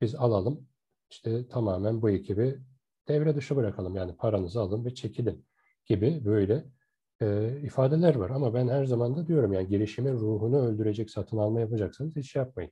biz 0.00 0.14
alalım 0.14 0.66
işte 1.10 1.48
tamamen 1.48 2.02
bu 2.02 2.10
ekibi 2.10 2.58
devre 3.08 3.36
dışı 3.36 3.56
bırakalım. 3.56 3.96
Yani 3.96 4.16
paranızı 4.16 4.60
alın 4.60 4.84
ve 4.84 4.94
çekilin 4.94 5.46
gibi 5.86 6.22
böyle 6.24 6.64
e, 7.20 7.58
ifadeler 7.62 8.14
var. 8.14 8.30
Ama 8.30 8.54
ben 8.54 8.68
her 8.68 8.84
zaman 8.84 9.16
da 9.16 9.26
diyorum 9.26 9.52
yani 9.52 9.68
gelişimin 9.68 10.12
ruhunu 10.12 10.66
öldürecek 10.66 11.10
satın 11.10 11.36
alma 11.36 11.60
yapacaksanız 11.60 12.16
hiç 12.16 12.36
yapmayın. 12.36 12.70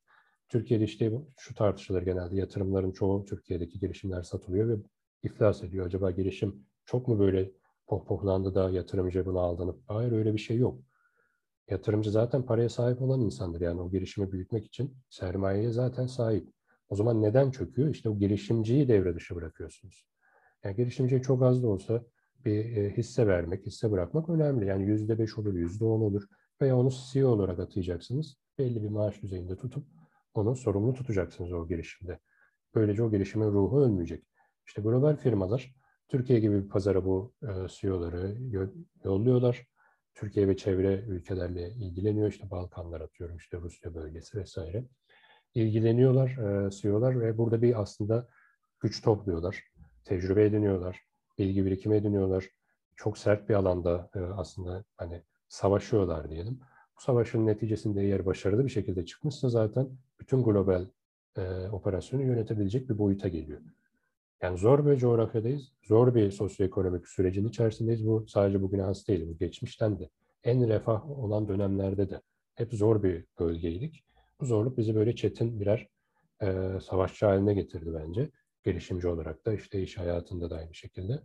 Türkiye'de 0.49 0.85
işte 0.85 1.13
şu 1.39 1.55
tartışılır 1.55 2.03
genelde 2.03 2.37
yatırımların 2.37 2.93
çoğu 2.93 3.25
Türkiye'deki 3.25 3.79
girişimler 3.79 4.23
satılıyor 4.23 4.69
ve 4.69 4.83
iflas 5.23 5.63
ediyor. 5.63 5.87
Acaba 5.87 6.11
girişim 6.11 6.67
çok 6.85 7.09
mu 7.09 7.19
böyle 7.19 7.53
pohpohlandı 7.87 8.55
da 8.55 8.71
yatırımcı 8.71 9.27
bunu 9.27 9.39
aldanıp? 9.39 9.83
Hayır 9.87 10.13
öyle 10.13 10.35
bir 10.35 10.39
şey 10.39 10.57
yok. 10.57 10.81
Yatırımcı 11.71 12.11
zaten 12.11 12.43
paraya 12.43 12.69
sahip 12.69 13.03
olan 13.03 13.21
insandır. 13.21 13.61
Yani 13.61 13.81
o 13.81 13.91
girişimi 13.91 14.33
büyütmek 14.33 14.67
için 14.67 14.97
sermayeye 15.11 15.71
zaten 15.71 16.07
sahip. 16.07 16.49
O 16.89 16.97
zaman 16.97 17.23
neden 17.23 17.51
çöküyor? 17.51 17.89
İşte 17.89 18.09
o 18.09 18.19
girişimciyi 18.19 18.89
devre 18.89 19.15
dışı 19.15 19.35
bırakıyorsunuz. 19.35 20.07
Yani 20.65 20.77
girişimciye 20.77 21.23
çok 21.23 21.43
az 21.43 21.63
da 21.63 21.69
olsa 21.69 22.05
bir 22.45 22.77
e, 22.77 22.97
hisse 22.97 23.27
vermek, 23.27 23.67
hisse 23.67 23.91
bırakmak 23.91 24.29
önemli. 24.29 24.67
Yani 24.67 24.85
yüzde 24.85 25.19
beş 25.19 25.39
olur, 25.39 25.55
yüzde 25.55 25.85
on 25.85 26.01
olur 26.01 26.23
veya 26.61 26.77
onu 26.77 26.91
CEO 27.13 27.29
olarak 27.29 27.59
atayacaksınız. 27.59 28.37
Belli 28.59 28.83
bir 28.83 28.89
maaş 28.89 29.23
düzeyinde 29.23 29.57
tutup 29.57 29.85
onu 30.35 30.57
sorumlu 30.57 30.95
tutacaksınız 30.95 31.53
o 31.53 31.69
girişimde. 31.69 32.19
Böylece 32.75 33.03
o 33.03 33.11
girişimin 33.11 33.53
ruhu 33.53 33.81
ölmeyecek. 33.81 34.25
İşte 34.67 34.83
global 34.83 35.17
firmalar 35.17 35.75
Türkiye 36.09 36.41
gibi 36.41 36.65
bir 36.65 36.69
pazara 36.69 37.05
bu 37.05 37.35
e, 37.43 37.69
CEO'ları 37.69 38.37
yolluyorlar. 39.05 39.67
Türkiye 40.15 40.49
ve 40.49 40.57
çevre 40.57 41.05
ülkelerle 41.09 41.71
ilgileniyor. 41.71 42.29
İşte 42.29 42.51
Balkanlar 42.51 43.01
atıyorum, 43.01 43.37
işte 43.37 43.59
Rusya 43.59 43.95
bölgesi 43.95 44.39
vesaire. 44.39 44.85
İlgileniyorlar 45.55 46.29
e, 46.31 46.71
CEO'lar 46.71 47.21
ve 47.21 47.39
burada 47.39 47.63
bir 47.63 47.81
aslında 47.81 48.29
güç 48.81 49.03
topluyorlar. 49.03 49.65
Tecrübe 50.05 50.45
ediniyorlar, 50.45 51.01
bilgi 51.39 51.65
birikimi 51.65 51.97
ediniyorlar. 51.97 52.49
Çok 52.97 53.19
sert 53.19 53.49
bir 53.49 53.55
alanda 53.55 54.11
e, 54.15 54.19
aslında 54.21 54.85
hani 54.97 55.23
savaşıyorlar 55.49 56.31
diyelim. 56.31 56.61
Bu 56.97 57.01
savaşın 57.01 57.47
neticesinde 57.47 58.03
eğer 58.03 58.27
başarılı 58.27 58.65
bir 58.65 58.71
şekilde 58.71 59.07
çıkmışsa 59.07 59.49
zaten 59.49 59.89
bütün 60.21 60.43
global 60.43 60.87
e, 61.37 61.69
operasyonu 61.69 62.23
yönetebilecek 62.23 62.89
bir 62.91 62.99
boyuta 62.99 63.29
geliyor. 63.29 63.61
Yani 64.43 64.59
zor 64.59 64.87
bir 64.87 64.97
coğrafyadayız, 64.97 65.73
zor 65.83 66.15
bir 66.15 66.31
sosyoekonomik 66.31 67.09
sürecin 67.09 67.49
içerisindeyiz. 67.49 68.07
Bu 68.07 68.27
sadece 68.29 68.63
bugüne 68.63 68.83
has 68.83 69.09
değil, 69.09 69.29
bu 69.29 69.39
geçmişten 69.39 69.99
de. 69.99 70.09
En 70.45 70.69
refah 70.69 71.11
olan 71.11 71.49
dönemlerde 71.49 72.11
de 72.11 72.21
hep 72.55 72.73
zor 72.73 73.03
bir 73.03 73.25
bölgeydik. 73.39 74.05
Bu 74.41 74.45
zorluk 74.47 74.79
bizi 74.79 74.95
böyle 74.95 75.15
çetin 75.15 75.61
birer 75.61 75.89
e, 76.43 76.79
savaşçı 76.83 77.27
haline 77.27 77.55
getirdi 77.55 77.91
bence. 77.95 78.31
Gelişimci 78.65 79.09
olarak 79.09 79.47
da 79.47 79.53
işte 79.53 79.83
iş 79.83 79.99
hayatında 79.99 80.51
da 80.51 80.57
aynı 80.57 80.75
şekilde. 80.75 81.21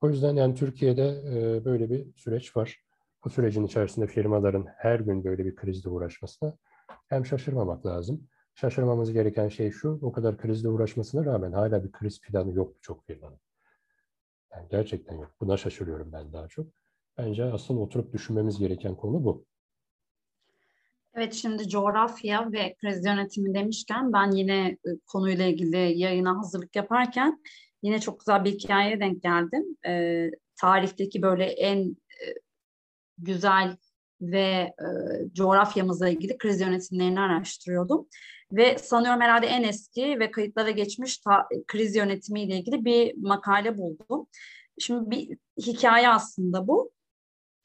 O 0.00 0.08
yüzden 0.08 0.36
yani 0.36 0.54
Türkiye'de 0.54 1.22
e, 1.26 1.64
böyle 1.64 1.90
bir 1.90 2.14
süreç 2.14 2.56
var. 2.56 2.84
Bu 3.24 3.30
sürecin 3.30 3.66
içerisinde 3.66 4.06
firmaların 4.06 4.66
her 4.76 5.00
gün 5.00 5.24
böyle 5.24 5.44
bir 5.44 5.56
krizle 5.56 5.90
uğraşmasına 5.90 6.56
hem 7.08 7.26
şaşırmamak 7.26 7.86
lazım 7.86 8.28
şaşırmamız 8.60 9.12
gereken 9.12 9.48
şey 9.48 9.70
şu, 9.70 9.98
o 10.02 10.12
kadar 10.12 10.38
krizle 10.38 10.68
uğraşmasına 10.68 11.24
rağmen 11.24 11.52
hala 11.52 11.84
bir 11.84 11.92
kriz 11.92 12.20
planı 12.20 12.54
yok 12.54 12.76
çok 12.82 13.06
firmanın. 13.06 13.38
Yani 14.52 14.66
gerçekten 14.70 15.14
yok. 15.14 15.34
Buna 15.40 15.56
şaşırıyorum 15.56 16.12
ben 16.12 16.32
daha 16.32 16.48
çok. 16.48 16.66
Bence 17.18 17.44
aslında 17.44 17.80
oturup 17.80 18.12
düşünmemiz 18.12 18.58
gereken 18.58 18.96
konu 18.96 19.24
bu. 19.24 19.46
Evet 21.14 21.34
şimdi 21.34 21.68
coğrafya 21.68 22.52
ve 22.52 22.74
kriz 22.80 23.06
yönetimi 23.06 23.54
demişken 23.54 24.12
ben 24.12 24.30
yine 24.30 24.68
e, 24.68 24.88
konuyla 25.06 25.44
ilgili 25.44 25.98
yayına 25.98 26.38
hazırlık 26.38 26.76
yaparken 26.76 27.42
yine 27.82 28.00
çok 28.00 28.20
güzel 28.20 28.44
bir 28.44 28.52
hikayeye 28.52 29.00
denk 29.00 29.22
geldim. 29.22 29.64
E, 29.86 30.24
tarihteki 30.60 31.22
böyle 31.22 31.44
en 31.44 31.78
e, 31.88 32.24
güzel 33.18 33.76
ve 34.20 34.72
e, 34.78 34.86
coğrafyamızla 35.32 36.08
ilgili 36.08 36.38
kriz 36.38 36.60
yönetimlerini 36.60 37.20
araştırıyordum. 37.20 38.08
Ve 38.52 38.78
sanıyorum 38.78 39.20
herhalde 39.20 39.46
en 39.46 39.62
eski 39.62 40.20
ve 40.20 40.30
kayıtlara 40.30 40.70
geçmiş 40.70 41.18
ta, 41.18 41.48
kriz 41.66 41.96
yönetimiyle 41.96 42.56
ilgili 42.56 42.84
bir 42.84 43.14
makale 43.16 43.78
buldum. 43.78 44.26
Şimdi 44.78 45.10
bir 45.10 45.38
hikaye 45.66 46.08
aslında 46.08 46.68
bu. 46.68 46.90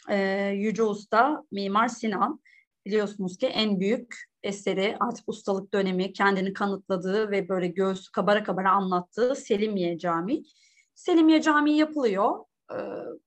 Ee, 0.09 0.51
Yüce 0.55 0.83
Usta, 0.83 1.43
Mimar 1.51 1.87
Sinan 1.87 2.39
biliyorsunuz 2.85 3.37
ki 3.37 3.47
en 3.47 3.79
büyük 3.79 4.15
eseri 4.43 4.97
artık 4.99 5.29
ustalık 5.29 5.73
dönemi 5.73 6.13
kendini 6.13 6.53
kanıtladığı 6.53 7.31
ve 7.31 7.49
böyle 7.49 7.67
göğsü 7.67 8.11
kabara 8.11 8.43
kabara 8.43 8.71
anlattığı 8.71 9.35
Selimiye 9.35 9.97
Camii. 9.97 10.43
Selimiye 10.95 11.41
Camii 11.41 11.77
yapılıyor 11.77 12.39
e, 12.71 12.77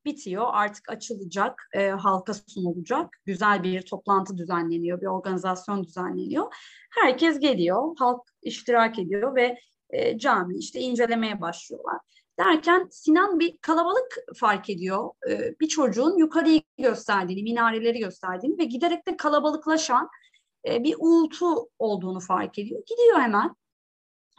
bitiyor. 0.04 0.46
Artık 0.52 0.88
açılacak, 0.88 1.68
e, 1.72 1.88
halka 1.88 2.34
sunulacak. 2.34 3.16
Güzel 3.24 3.62
bir 3.62 3.82
toplantı 3.82 4.38
düzenleniyor, 4.38 5.00
bir 5.00 5.06
organizasyon 5.06 5.84
düzenleniyor. 5.84 6.54
Herkes 6.90 7.38
geliyor, 7.38 7.96
halk 7.98 8.20
iştirak 8.42 8.98
ediyor 8.98 9.34
ve 9.34 9.58
e, 9.90 10.18
cami 10.18 10.58
işte 10.58 10.80
incelemeye 10.80 11.40
başlıyorlar. 11.40 11.98
Derken 12.38 12.88
Sinan 12.90 13.38
bir 13.40 13.58
kalabalık 13.58 14.16
fark 14.36 14.70
ediyor. 14.70 15.10
E, 15.30 15.54
bir 15.60 15.68
çocuğun 15.68 16.18
yukarıyı 16.18 16.62
gösterdiğini, 16.78 17.42
minareleri 17.42 17.98
gösterdiğini 17.98 18.58
ve 18.58 18.64
giderek 18.64 19.06
de 19.06 19.16
kalabalıklaşan 19.16 20.08
e, 20.68 20.84
bir 20.84 20.96
uğultu 20.98 21.68
olduğunu 21.78 22.20
fark 22.20 22.58
ediyor. 22.58 22.82
Gidiyor 22.86 23.18
hemen 23.18 23.56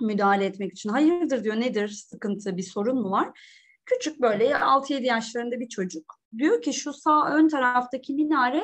müdahale 0.01 0.45
etmek 0.45 0.71
için. 0.71 0.89
Hayırdır 0.89 1.43
diyor 1.43 1.55
nedir 1.55 1.87
sıkıntı 1.87 2.57
bir 2.57 2.63
sorun 2.63 3.01
mu 3.01 3.11
var? 3.11 3.39
Küçük 3.87 4.21
böyle 4.21 4.51
6-7 4.51 5.05
yaşlarında 5.05 5.59
bir 5.59 5.69
çocuk. 5.69 6.15
Diyor 6.37 6.61
ki 6.61 6.73
şu 6.73 6.93
sağ 6.93 7.29
ön 7.31 7.47
taraftaki 7.47 8.13
minare 8.13 8.63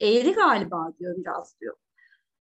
eğri 0.00 0.32
galiba 0.32 0.92
diyor 0.98 1.16
biraz 1.16 1.60
diyor. 1.60 1.76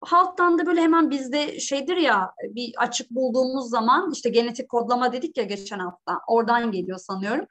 halktan 0.01 0.59
da 0.59 0.66
böyle 0.66 0.81
hemen 0.81 1.11
bizde 1.11 1.61
şeydir 1.61 1.97
ya 1.97 2.33
bir 2.42 2.75
açık 2.79 3.11
bulduğumuz 3.11 3.71
zaman 3.71 4.11
işte 4.12 4.31
genetik 4.31 4.68
kodlama 4.68 5.12
dedik 5.12 5.37
ya 5.37 5.44
geçen 5.44 5.79
hafta 5.79 6.21
oradan 6.29 6.73
geliyor 6.73 6.99
sanıyorum. 6.99 7.47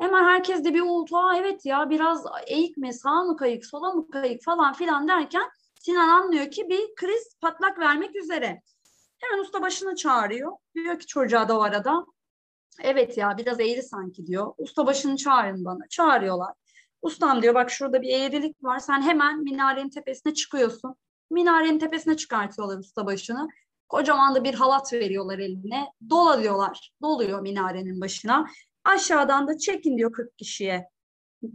Hemen 0.00 0.24
herkes 0.24 0.64
de 0.64 0.74
bir. 0.74 0.82
Aa 1.12 1.36
evet 1.36 1.66
ya 1.66 1.90
biraz 1.90 2.24
eğik 2.46 2.76
mi, 2.76 2.94
sağ 2.94 3.24
mı 3.24 3.36
kayık, 3.36 3.66
sola 3.66 3.92
mı 3.92 4.10
kayık 4.10 4.44
falan 4.44 4.72
filan 4.72 5.08
derken 5.08 5.50
Sinan 5.80 6.08
anlıyor 6.08 6.50
ki 6.50 6.68
bir 6.68 6.94
kriz 6.94 7.36
patlak 7.40 7.78
vermek 7.78 8.16
üzere. 8.16 8.62
Hemen 9.18 9.42
usta 9.42 9.62
başını 9.62 9.96
çağırıyor. 9.96 10.52
Diyor 10.74 10.98
ki 10.98 11.06
çocuğa 11.06 11.48
da 11.48 11.58
o 11.58 11.62
arada 11.62 12.06
evet 12.82 13.18
ya 13.18 13.38
biraz 13.38 13.60
eğri 13.60 13.82
sanki 13.82 14.26
diyor. 14.26 14.54
Usta 14.58 14.86
başını 14.86 15.16
çağırın 15.16 15.64
bana. 15.64 15.88
Çağırıyorlar. 15.90 16.54
Ustam 17.02 17.42
diyor 17.42 17.54
bak 17.54 17.70
şurada 17.70 18.02
bir 18.02 18.08
eğrilik 18.08 18.64
var. 18.64 18.78
Sen 18.78 19.02
hemen 19.02 19.42
minarenin 19.42 19.90
tepesine 19.90 20.34
çıkıyorsun. 20.34 20.94
Minarenin 21.30 21.78
tepesine 21.78 22.16
çıkartıyorlar 22.16 22.78
usta 22.78 23.06
başını. 23.06 23.48
Kocaman 23.88 24.34
da 24.34 24.44
bir 24.44 24.54
halat 24.54 24.92
veriyorlar 24.92 25.38
eline. 25.38 25.86
Dola 26.10 26.42
diyorlar. 26.42 26.92
Doluyor 27.02 27.40
minarenin 27.40 28.00
başına. 28.00 28.46
Aşağıdan 28.84 29.48
da 29.48 29.58
çekin 29.58 29.98
diyor 29.98 30.12
40 30.12 30.38
kişiye 30.38 30.88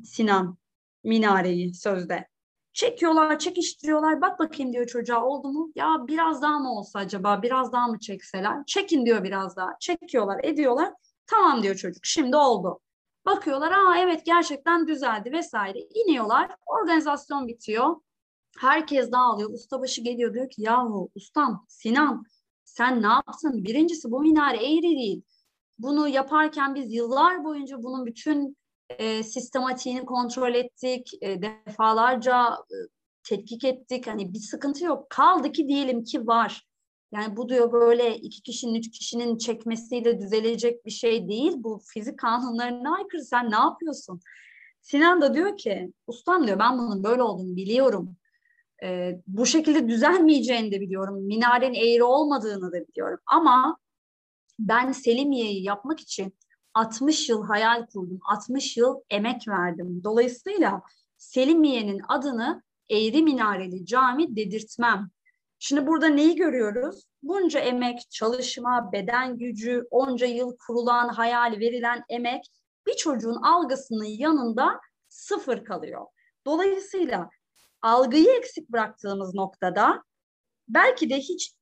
Sinan 0.03 0.57
minareyi 1.03 1.73
sözde. 1.73 2.27
Çekiyorlar, 2.75 3.39
çekiştiriyorlar. 3.39 4.21
Bak 4.21 4.39
bakayım 4.39 4.73
diyor 4.73 4.87
çocuğa 4.87 5.23
oldu 5.23 5.47
mu? 5.47 5.71
Ya 5.75 5.97
biraz 6.07 6.41
daha 6.41 6.59
mı 6.59 6.77
olsa 6.77 6.99
acaba? 6.99 7.41
Biraz 7.43 7.71
daha 7.73 7.87
mı 7.87 7.99
çekseler? 7.99 8.65
Çekin 8.67 9.05
diyor 9.05 9.23
biraz 9.23 9.55
daha. 9.55 9.69
Çekiyorlar, 9.79 10.39
ediyorlar. 10.43 10.93
Tamam 11.27 11.63
diyor 11.63 11.75
çocuk. 11.75 12.05
Şimdi 12.05 12.35
oldu. 12.35 12.79
Bakıyorlar. 13.25 13.71
Aa 13.71 13.97
evet 13.97 14.25
gerçekten 14.25 14.87
düzeldi 14.87 15.31
vesaire. 15.31 15.79
İniyorlar. 15.79 16.51
Organizasyon 16.65 17.47
bitiyor. 17.47 17.95
Herkes 18.59 19.11
dağılıyor. 19.11 19.49
Ustabaşı 19.49 20.01
geliyor 20.01 20.33
diyor 20.33 20.49
ki 20.49 20.61
yahu 20.61 21.09
ustam 21.15 21.65
Sinan 21.69 22.23
sen 22.65 23.01
ne 23.01 23.07
yaptın? 23.07 23.63
Birincisi 23.63 24.11
bu 24.11 24.21
minare 24.21 24.57
eğri 24.57 24.81
değil. 24.81 25.21
Bunu 25.79 26.07
yaparken 26.07 26.75
biz 26.75 26.93
yıllar 26.93 27.43
boyunca 27.43 27.83
bunun 27.83 28.05
bütün 28.05 28.57
e, 28.89 29.23
sistematiğini 29.23 30.05
kontrol 30.05 30.55
ettik. 30.55 31.11
E, 31.21 31.41
defalarca 31.41 32.49
e, 32.49 32.77
tetkik 33.23 33.63
ettik. 33.63 34.07
Hani 34.07 34.33
bir 34.33 34.39
sıkıntı 34.39 34.85
yok. 34.85 35.09
Kaldı 35.09 35.51
ki 35.51 35.67
diyelim 35.67 36.03
ki 36.03 36.27
var. 36.27 36.67
Yani 37.13 37.37
bu 37.37 37.49
diyor 37.49 37.71
böyle 37.71 38.17
iki 38.17 38.41
kişinin, 38.41 38.75
üç 38.75 38.91
kişinin 38.91 39.37
çekmesiyle 39.37 40.19
düzelecek 40.19 40.85
bir 40.85 40.91
şey 40.91 41.27
değil. 41.27 41.53
Bu 41.55 41.81
fizik 41.93 42.19
kanunlarına 42.19 42.95
aykırı. 42.95 43.23
Sen 43.23 43.51
ne 43.51 43.55
yapıyorsun? 43.55 44.19
Sinan 44.81 45.21
da 45.21 45.33
diyor 45.33 45.57
ki, 45.57 45.93
ustam 46.07 46.47
diyor 46.47 46.59
ben 46.59 46.77
bunun 46.77 47.03
böyle 47.03 47.21
olduğunu 47.21 47.55
biliyorum. 47.55 48.15
Ee, 48.83 49.19
bu 49.27 49.45
şekilde 49.45 49.87
düzelmeyeceğini 49.87 50.71
de 50.71 50.81
biliyorum. 50.81 51.21
Minarenin 51.21 51.73
eğri 51.73 52.03
olmadığını 52.03 52.71
da 52.71 52.87
biliyorum. 52.87 53.19
Ama 53.25 53.77
ben 54.59 54.91
Selimiye'yi 54.91 55.63
yapmak 55.63 55.99
için 55.99 56.33
60 56.75 57.29
yıl 57.29 57.43
hayal 57.43 57.85
kurdum. 57.85 58.19
60 58.31 58.77
yıl 58.77 59.01
emek 59.09 59.47
verdim. 59.47 60.01
Dolayısıyla 60.03 60.81
Selimiye'nin 61.17 62.01
adını 62.07 62.63
eğri 62.89 63.23
minareli 63.23 63.85
cami 63.85 64.35
dedirtmem. 64.35 65.09
Şimdi 65.59 65.87
burada 65.87 66.07
neyi 66.07 66.35
görüyoruz? 66.35 67.03
Bunca 67.23 67.59
emek, 67.59 68.11
çalışma, 68.11 68.91
beden 68.91 69.37
gücü, 69.37 69.87
onca 69.91 70.27
yıl 70.27 70.57
kurulan, 70.67 71.09
hayal 71.09 71.59
verilen 71.59 72.03
emek 72.09 72.45
bir 72.87 72.93
çocuğun 72.93 73.35
algısının 73.35 74.05
yanında 74.05 74.79
sıfır 75.09 75.65
kalıyor. 75.65 76.05
Dolayısıyla 76.45 77.29
algıyı 77.81 78.29
eksik 78.37 78.69
bıraktığımız 78.69 79.35
noktada 79.35 80.03
belki 80.67 81.09
de 81.09 81.17
hiç 81.17 81.53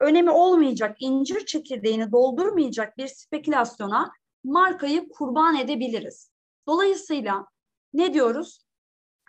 önemi 0.00 0.30
olmayacak, 0.30 0.96
incir 1.00 1.46
çekirdeğini 1.46 2.12
doldurmayacak 2.12 2.98
bir 2.98 3.06
spekülasyona 3.06 4.12
markayı 4.44 5.08
kurban 5.08 5.56
edebiliriz. 5.56 6.30
Dolayısıyla 6.68 7.46
ne 7.94 8.14
diyoruz? 8.14 8.60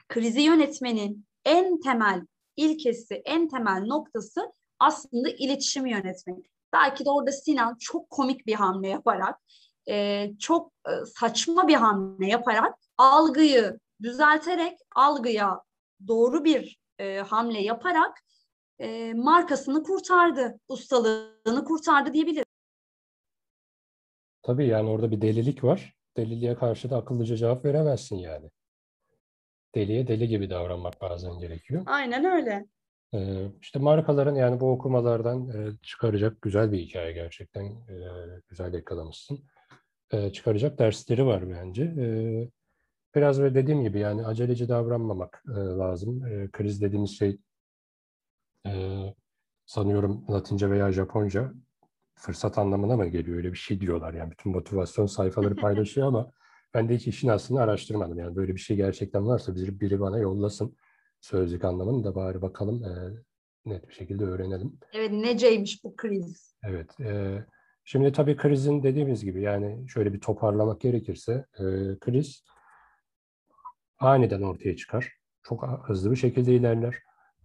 Krizi 0.09 0.41
yönetmenin 0.41 1.25
en 1.45 1.79
temel 1.79 2.21
ilkesi, 2.55 3.15
en 3.25 3.47
temel 3.47 3.83
noktası 3.85 4.53
aslında 4.79 5.29
iletişim 5.29 5.85
yönetmek. 5.85 6.49
Belki 6.73 7.05
de 7.05 7.09
orada 7.09 7.31
Sinan 7.31 7.75
çok 7.79 8.09
komik 8.09 8.47
bir 8.47 8.53
hamle 8.53 8.89
yaparak, 8.89 9.39
e, 9.89 10.27
çok 10.39 10.71
e, 10.87 10.91
saçma 11.05 11.67
bir 11.67 11.75
hamle 11.75 12.27
yaparak 12.27 12.75
algıyı 12.97 13.79
düzelterek, 14.01 14.77
algıya 14.95 15.61
doğru 16.07 16.43
bir 16.43 16.79
e, 16.99 17.17
hamle 17.17 17.61
yaparak 17.61 18.19
markasını 19.15 19.83
kurtardı, 19.83 20.59
ustalığını 20.67 21.65
kurtardı 21.65 22.13
diyebiliriz. 22.13 22.42
Tabii 24.43 24.67
yani 24.67 24.89
orada 24.89 25.11
bir 25.11 25.21
delilik 25.21 25.63
var. 25.63 25.93
Deliliğe 26.17 26.55
karşı 26.55 26.89
da 26.89 26.97
akıllıca 26.97 27.35
cevap 27.35 27.65
veremezsin 27.65 28.15
yani. 28.15 28.49
Deliye 29.75 30.07
deli 30.07 30.27
gibi 30.27 30.49
davranmak 30.49 31.01
bazen 31.01 31.39
gerekiyor. 31.39 31.83
Aynen 31.85 32.25
öyle. 32.25 32.65
Ee, 33.13 33.47
işte 33.61 33.79
markaların 33.79 34.35
yani 34.35 34.59
bu 34.59 34.71
okumalardan 34.71 35.49
e, 35.49 35.77
çıkaracak 35.81 36.41
güzel 36.41 36.71
bir 36.71 36.79
hikaye 36.79 37.11
gerçekten. 37.11 37.63
E, 37.65 37.95
güzel 38.49 38.73
yakalamışsın. 38.73 39.39
E, 40.11 40.31
çıkaracak 40.31 40.79
dersleri 40.79 41.25
var 41.25 41.49
bence. 41.49 41.83
E, 41.83 42.05
biraz 43.15 43.41
ve 43.41 43.55
dediğim 43.55 43.83
gibi 43.83 43.99
yani 43.99 44.25
aceleci 44.25 44.69
davranmamak 44.69 45.43
e, 45.47 45.51
lazım. 45.51 46.25
E, 46.25 46.51
kriz 46.51 46.81
dediğimiz 46.81 47.17
şey 47.17 47.37
e, 48.67 49.03
sanıyorum 49.65 50.25
Latince 50.29 50.69
veya 50.69 50.91
Japonca 50.91 51.53
fırsat 52.15 52.57
anlamına 52.57 52.97
mı 52.97 53.07
geliyor? 53.07 53.37
Öyle 53.37 53.51
bir 53.51 53.57
şey 53.57 53.81
diyorlar 53.81 54.13
yani. 54.13 54.31
Bütün 54.31 54.51
motivasyon 54.51 55.05
sayfaları 55.05 55.55
paylaşıyor 55.65 56.07
ama 56.07 56.31
ben 56.73 56.89
de 56.89 56.95
hiç 56.95 57.07
işin 57.07 57.27
aslını 57.27 57.61
araştırmadım. 57.61 58.19
Yani 58.19 58.35
böyle 58.35 58.55
bir 58.55 58.59
şey 58.59 58.77
gerçekten 58.77 59.27
varsa 59.27 59.55
biri, 59.55 59.79
biri 59.79 59.99
bana 59.99 60.19
yollasın 60.19 60.75
sözlük 61.21 61.63
anlamını 61.65 62.03
da 62.03 62.15
bari 62.15 62.41
bakalım 62.41 62.83
e, 62.83 62.91
net 63.65 63.89
bir 63.89 63.93
şekilde 63.93 64.23
öğrenelim. 64.25 64.79
Evet 64.93 65.11
neceymiş 65.11 65.83
bu 65.83 65.95
kriz? 65.95 66.55
Evet. 66.63 66.99
E, 66.99 67.39
şimdi 67.83 68.11
tabii 68.11 68.37
krizin 68.37 68.83
dediğimiz 68.83 69.23
gibi 69.23 69.41
yani 69.41 69.89
şöyle 69.89 70.13
bir 70.13 70.19
toparlamak 70.19 70.81
gerekirse 70.81 71.45
e, 71.59 71.63
kriz 71.99 72.43
aniden 73.99 74.41
ortaya 74.41 74.75
çıkar. 74.75 75.13
Çok 75.43 75.67
hızlı 75.87 76.11
bir 76.11 76.15
şekilde 76.15 76.55
ilerler. 76.55 76.95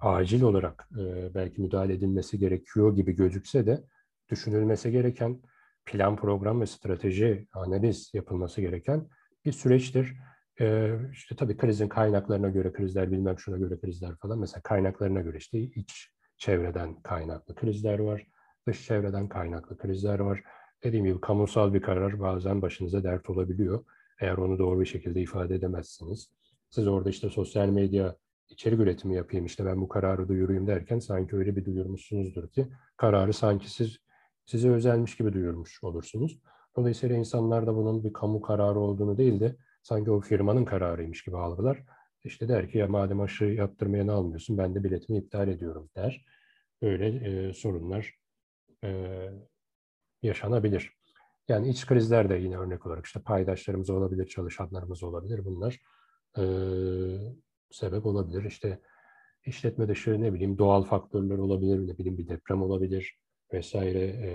Acil 0.01 0.43
olarak 0.43 0.89
e, 0.99 1.35
belki 1.35 1.61
müdahale 1.61 1.95
edilmesi 1.95 2.39
gerekiyor 2.39 2.97
gibi 2.97 3.13
gözükse 3.13 3.67
de 3.67 3.85
düşünülmesi 4.31 4.91
gereken 4.91 5.43
plan, 5.85 6.17
program 6.17 6.61
ve 6.61 6.67
strateji, 6.67 7.47
analiz 7.53 8.11
yapılması 8.15 8.61
gereken 8.61 9.09
bir 9.45 9.53
süreçtir. 9.53 10.17
Ee, 10.61 10.95
işte 11.13 11.37
tabii 11.37 11.57
krizin 11.57 11.89
kaynaklarına 11.89 12.49
göre 12.49 12.73
krizler, 12.73 13.13
bilmem 13.13 13.39
şuna 13.39 13.57
göre 13.57 13.81
krizler 13.81 14.17
falan. 14.17 14.39
Mesela 14.39 14.63
kaynaklarına 14.63 15.21
göre 15.21 15.37
işte 15.37 15.59
iç 15.59 16.11
çevreden 16.37 17.03
kaynaklı 17.03 17.55
krizler 17.55 17.99
var, 17.99 18.27
dış 18.67 18.87
çevreden 18.87 19.29
kaynaklı 19.29 19.79
krizler 19.79 20.19
var. 20.19 20.43
Dediğim 20.85 21.05
gibi 21.05 21.21
kamusal 21.21 21.75
bir 21.75 21.83
karar 21.83 22.21
bazen 22.21 22.63
başınıza 22.63 23.05
dert 23.05 23.31
olabiliyor. 23.31 23.85
Eğer 24.21 24.37
onu 24.37 24.59
doğru 24.59 24.81
bir 24.81 24.87
şekilde 24.87 25.21
ifade 25.21 25.55
edemezsiniz. 25.55 26.31
Siz 26.71 26.89
orada 26.89 27.11
işte 27.11 27.31
sosyal 27.31 27.69
medya 27.69 28.17
içerik 28.49 28.81
üretimi 28.81 29.15
yapayım 29.15 29.47
işte 29.47 29.67
ben 29.67 29.81
bu 29.81 29.89
kararı 29.89 30.29
duyurayım 30.29 30.67
derken 30.67 30.99
sanki 30.99 31.37
öyle 31.37 31.57
bir 31.57 31.65
duyurmuşsunuzdur 31.65 32.49
ki 32.49 32.69
kararı 32.97 33.33
sanki 33.33 33.71
siz 33.71 33.99
size 34.49 34.71
özelmiş 34.71 35.17
gibi 35.17 35.33
duyurmuş 35.33 35.85
olursunuz. 35.85 36.39
Dolayısıyla 36.77 37.17
insanlar 37.17 37.67
da 37.67 37.77
bunun 37.77 38.05
bir 38.05 38.13
kamu 38.13 38.41
kararı 38.41 38.79
olduğunu 38.79 39.19
değil 39.19 39.41
de 39.41 39.57
sanki 39.83 40.11
o 40.11 40.21
firmanın 40.21 40.65
kararıymış 40.65 41.25
gibi 41.25 41.37
algılar. 41.37 41.85
İşte 42.25 42.49
der 42.49 42.71
ki 42.71 42.79
ya 42.79 42.87
madem 42.87 43.21
aşı 43.21 43.45
yaptırmaya 43.45 44.05
ne 44.05 44.13
almıyorsun 44.13 44.59
ben 44.59 44.75
de 44.75 44.85
biletimi 44.85 45.19
iptal 45.19 45.49
ediyorum 45.49 45.91
der. 45.97 46.25
Böyle 46.83 47.07
e, 47.09 47.53
sorunlar 47.53 48.15
e, 48.85 49.15
yaşanabilir. 50.23 50.93
Yani 51.49 51.69
iç 51.69 51.87
krizler 51.87 52.31
de 52.31 52.35
yine 52.35 52.59
örnek 52.59 52.87
olarak 52.87 53.07
işte 53.07 53.21
paydaşlarımız 53.21 53.91
olabilir, 53.91 54.27
çalışanlarımız 54.27 55.03
olabilir. 55.03 55.45
Bunlar 55.45 55.81
e, 56.39 56.43
sebep 57.71 58.07
olabilir. 58.07 58.45
İşte 58.45 58.81
işletme 59.47 59.89
dışı 59.89 60.21
ne 60.21 60.33
bileyim 60.33 60.59
doğal 60.59 60.83
faktörler 60.83 61.39
olabilir, 61.39 61.87
ne 61.87 61.99
bileyim 61.99 62.19
bir 62.19 62.29
deprem 62.29 62.63
olabilir, 62.63 63.19
vesaire 63.53 64.05
e, 64.05 64.31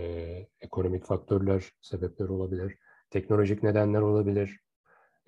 ekonomik 0.62 1.06
faktörler, 1.06 1.63
sebepler 1.82 2.26
olabilir. 2.30 2.78
Teknolojik 3.10 3.63
nedenler 3.63 4.02
olabilir. 4.02 4.60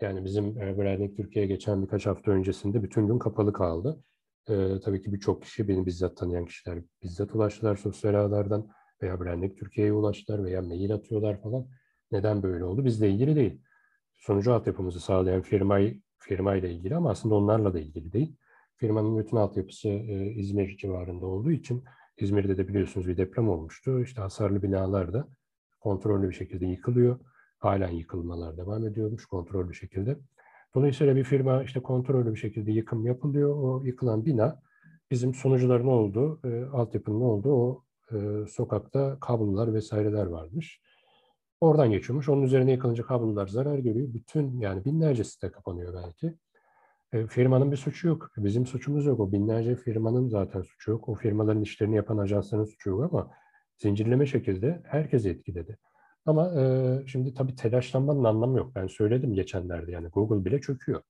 Yani 0.02 0.26
bizim 0.26 0.46
e, 0.62 0.78
Branding 0.78 1.18
Türkiye'ye 1.18 1.48
geçen 1.48 1.84
birkaç 1.84 2.06
hafta 2.06 2.32
öncesinde 2.32 2.84
bütün 2.84 3.08
gün 3.08 3.20
kapalı 3.20 3.54
kaldı. 3.54 4.04
E, 4.50 4.80
tabii 4.84 5.02
ki 5.02 5.14
birçok 5.14 5.44
kişi, 5.44 5.68
beni 5.68 5.86
bizzat 5.86 6.18
tanıyan 6.18 6.46
kişiler 6.46 6.80
bizzat 7.04 7.36
ulaştılar 7.36 7.76
sosyal 7.76 8.14
ağlardan 8.14 8.70
veya 9.02 9.20
Branding 9.20 9.60
Türkiye'ye 9.60 9.94
ulaştılar 9.94 10.44
veya 10.44 10.62
mail 10.62 10.94
atıyorlar 10.94 11.42
falan. 11.42 11.68
Neden 12.12 12.44
böyle 12.44 12.64
oldu? 12.64 12.86
Bizle 12.86 13.10
ilgili 13.10 13.36
değil. 13.36 13.62
Sonucu 14.18 14.54
altyapımızı 14.54 15.00
sağlayan 15.00 15.42
firmayı 15.42 16.02
firmayla 16.18 16.70
ilgili 16.70 16.96
ama 16.96 17.10
aslında 17.10 17.36
onlarla 17.36 17.74
da 17.74 17.80
ilgili 17.80 18.14
değil. 18.14 18.36
Firmanın 18.76 19.18
bütün 19.18 19.38
altyapısı 19.38 19.90
e, 19.90 20.32
İzmir 20.32 20.78
civarında 20.78 21.26
olduğu 21.26 21.52
için 21.52 21.84
İzmir'de 22.18 22.58
de 22.58 22.68
biliyorsunuz 22.68 23.08
bir 23.08 23.18
deprem 23.18 23.50
olmuştu. 23.50 24.02
İşte 24.02 24.22
hasarlı 24.22 24.64
binalar 24.64 25.14
da 25.14 25.28
kontrollü 25.80 26.30
bir 26.30 26.36
şekilde 26.36 26.66
yıkılıyor. 26.66 27.20
Halen 27.60 27.92
yıkılmalar 27.92 28.58
devam 28.58 28.88
ediyormuş 28.88 29.26
kontrollü 29.26 29.74
şekilde. 29.74 30.18
Dolayısıyla 30.76 31.16
bir 31.16 31.24
firma 31.24 31.64
işte 31.64 31.80
kontrollü 31.80 32.32
bir 32.32 32.40
şekilde 32.40 32.72
yıkım 32.72 33.06
yapılıyor. 33.06 33.56
O 33.56 33.84
yıkılan 33.86 34.26
bina 34.26 34.62
bizim 35.12 35.34
sunucuların 35.34 35.88
olduğu, 35.88 36.40
e, 36.44 36.66
altyapının 36.66 37.22
olduğu 37.22 37.54
o 37.54 37.84
e, 38.12 38.48
sokakta 38.48 39.18
kablolar 39.20 39.74
vesaireler 39.74 40.26
varmış. 40.26 40.82
Oradan 41.62 41.92
geçiyormuş. 41.92 42.30
Onun 42.30 42.42
üzerine 42.42 42.72
yıkılınca 42.72 43.04
kablolar 43.04 43.48
zarar 43.48 43.80
görüyor. 43.80 44.14
Bütün 44.14 44.60
yani 44.60 44.86
binlerce 44.86 45.24
site 45.24 45.52
kapanıyor 45.52 45.94
belki. 45.94 46.34
E, 47.16 47.28
firmanın 47.28 47.72
bir 47.72 47.78
suçu 47.78 48.08
yok. 48.08 48.32
Bizim 48.38 48.66
suçumuz 48.66 49.06
yok. 49.06 49.20
O 49.20 49.32
binlerce 49.32 49.76
firmanın 49.76 50.28
zaten 50.28 50.62
suçu 50.62 50.92
yok. 50.92 51.10
O 51.10 51.16
firmaların 51.16 51.62
işlerini 51.62 51.96
yapan 51.96 52.18
ajansların 52.18 52.66
suçu 52.66 52.90
yok 52.90 53.14
ama 53.14 53.32
zincirleme 53.78 54.26
şekilde 54.26 54.82
herkesi 54.86 55.30
etkiledi. 55.30 55.78
Ama 56.26 56.62
e, 56.62 57.08
şimdi 57.08 57.34
tabii 57.34 57.56
telaşlanmanın 57.56 58.24
anlamı 58.24 58.58
yok. 58.58 58.72
Ben 58.76 58.88
söyledim 58.88 59.34
geçenlerde 59.34 59.92
yani 59.92 60.08
Google 60.08 60.46
bile 60.46 60.62
çöküyor. 60.62 61.02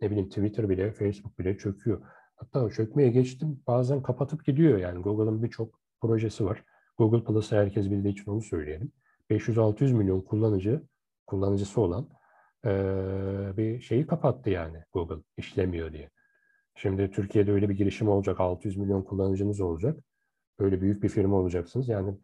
Ne 0.00 0.10
bileyim 0.10 0.28
Twitter 0.28 0.68
bile, 0.68 0.92
Facebook 0.92 1.38
bile 1.38 1.58
çöküyor. 1.58 2.02
Hatta 2.36 2.70
çökmeye 2.70 3.10
geçtim 3.10 3.60
bazen 3.66 4.02
kapatıp 4.02 4.44
gidiyor 4.44 4.78
yani 4.78 5.02
Google'ın 5.02 5.42
birçok 5.42 5.80
projesi 6.00 6.44
var. 6.44 6.64
Google 6.98 7.24
Plus'ı 7.24 7.56
herkes 7.56 7.90
bildiği 7.90 8.12
için 8.12 8.30
onu 8.30 8.42
söyleyelim. 8.42 8.92
500-600 9.30 9.92
milyon 9.92 10.20
kullanıcı, 10.20 10.82
kullanıcısı 11.26 11.80
olan 11.80 12.08
bir 13.56 13.80
şeyi 13.80 14.06
kapattı 14.06 14.50
yani 14.50 14.78
Google 14.92 15.22
işlemiyor 15.36 15.92
diye. 15.92 16.10
Şimdi 16.74 17.10
Türkiye'de 17.10 17.52
öyle 17.52 17.68
bir 17.68 17.74
girişim 17.74 18.08
olacak, 18.08 18.40
600 18.40 18.76
milyon 18.76 19.02
kullanıcınız 19.02 19.60
olacak. 19.60 19.98
Böyle 20.60 20.80
büyük 20.80 21.02
bir 21.02 21.08
firma 21.08 21.36
olacaksınız. 21.36 21.88
Yani 21.88 22.14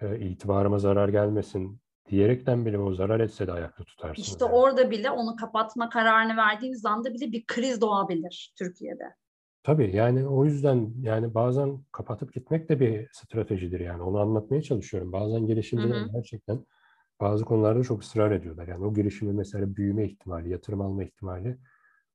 e, 0.00 0.18
itibarıma 0.18 0.78
zarar 0.78 1.08
gelmesin 1.08 1.80
diyerekten 2.10 2.66
bile 2.66 2.78
o 2.78 2.94
zarar 2.94 3.20
etse 3.20 3.46
de 3.46 3.52
ayakta 3.52 3.84
tutarsınız. 3.84 4.28
İşte 4.28 4.44
yani. 4.44 4.54
orada 4.54 4.90
bile 4.90 5.10
onu 5.10 5.36
kapatma 5.36 5.88
kararını 5.88 6.36
verdiğiniz 6.36 6.84
anda 6.84 7.14
bile 7.14 7.32
bir 7.32 7.44
kriz 7.46 7.80
doğabilir 7.80 8.54
Türkiye'de. 8.58 9.14
Tabii 9.62 9.96
yani 9.96 10.28
o 10.28 10.44
yüzden 10.44 10.94
yani 11.00 11.34
bazen 11.34 11.84
kapatıp 11.92 12.34
gitmek 12.34 12.68
de 12.68 12.80
bir 12.80 13.08
stratejidir 13.12 13.80
yani 13.80 14.02
onu 14.02 14.18
anlatmaya 14.18 14.62
çalışıyorum. 14.62 15.12
Bazen 15.12 15.46
girişimciler 15.46 16.06
gerçekten 16.14 16.66
bazı 17.22 17.44
konularda 17.44 17.82
çok 17.82 18.02
ısrar 18.02 18.30
ediyorlar. 18.30 18.68
Yani 18.68 18.84
o 18.84 18.94
girişimin 18.94 19.36
mesela 19.36 19.76
büyüme 19.76 20.04
ihtimali, 20.04 20.50
yatırım 20.50 20.80
alma 20.80 21.04
ihtimali 21.04 21.58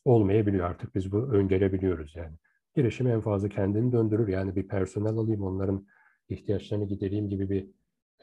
olmayabiliyor. 0.06 0.66
Artık 0.70 0.96
biz 0.96 1.12
bu 1.12 1.18
öngörebiliyoruz 1.18 2.16
yani. 2.16 2.36
Girişim 2.76 3.08
en 3.08 3.22
fazla 3.22 3.50
kendini 3.50 3.92
döndürür. 3.92 4.28
Yani 4.28 4.56
bir 4.56 4.68
personel 4.68 5.14
alayım, 5.14 5.44
onların 5.44 5.88
ihtiyaçlarını 6.30 6.88
gidereyim 6.88 7.30
gibi 7.30 7.50
bir 7.50 7.68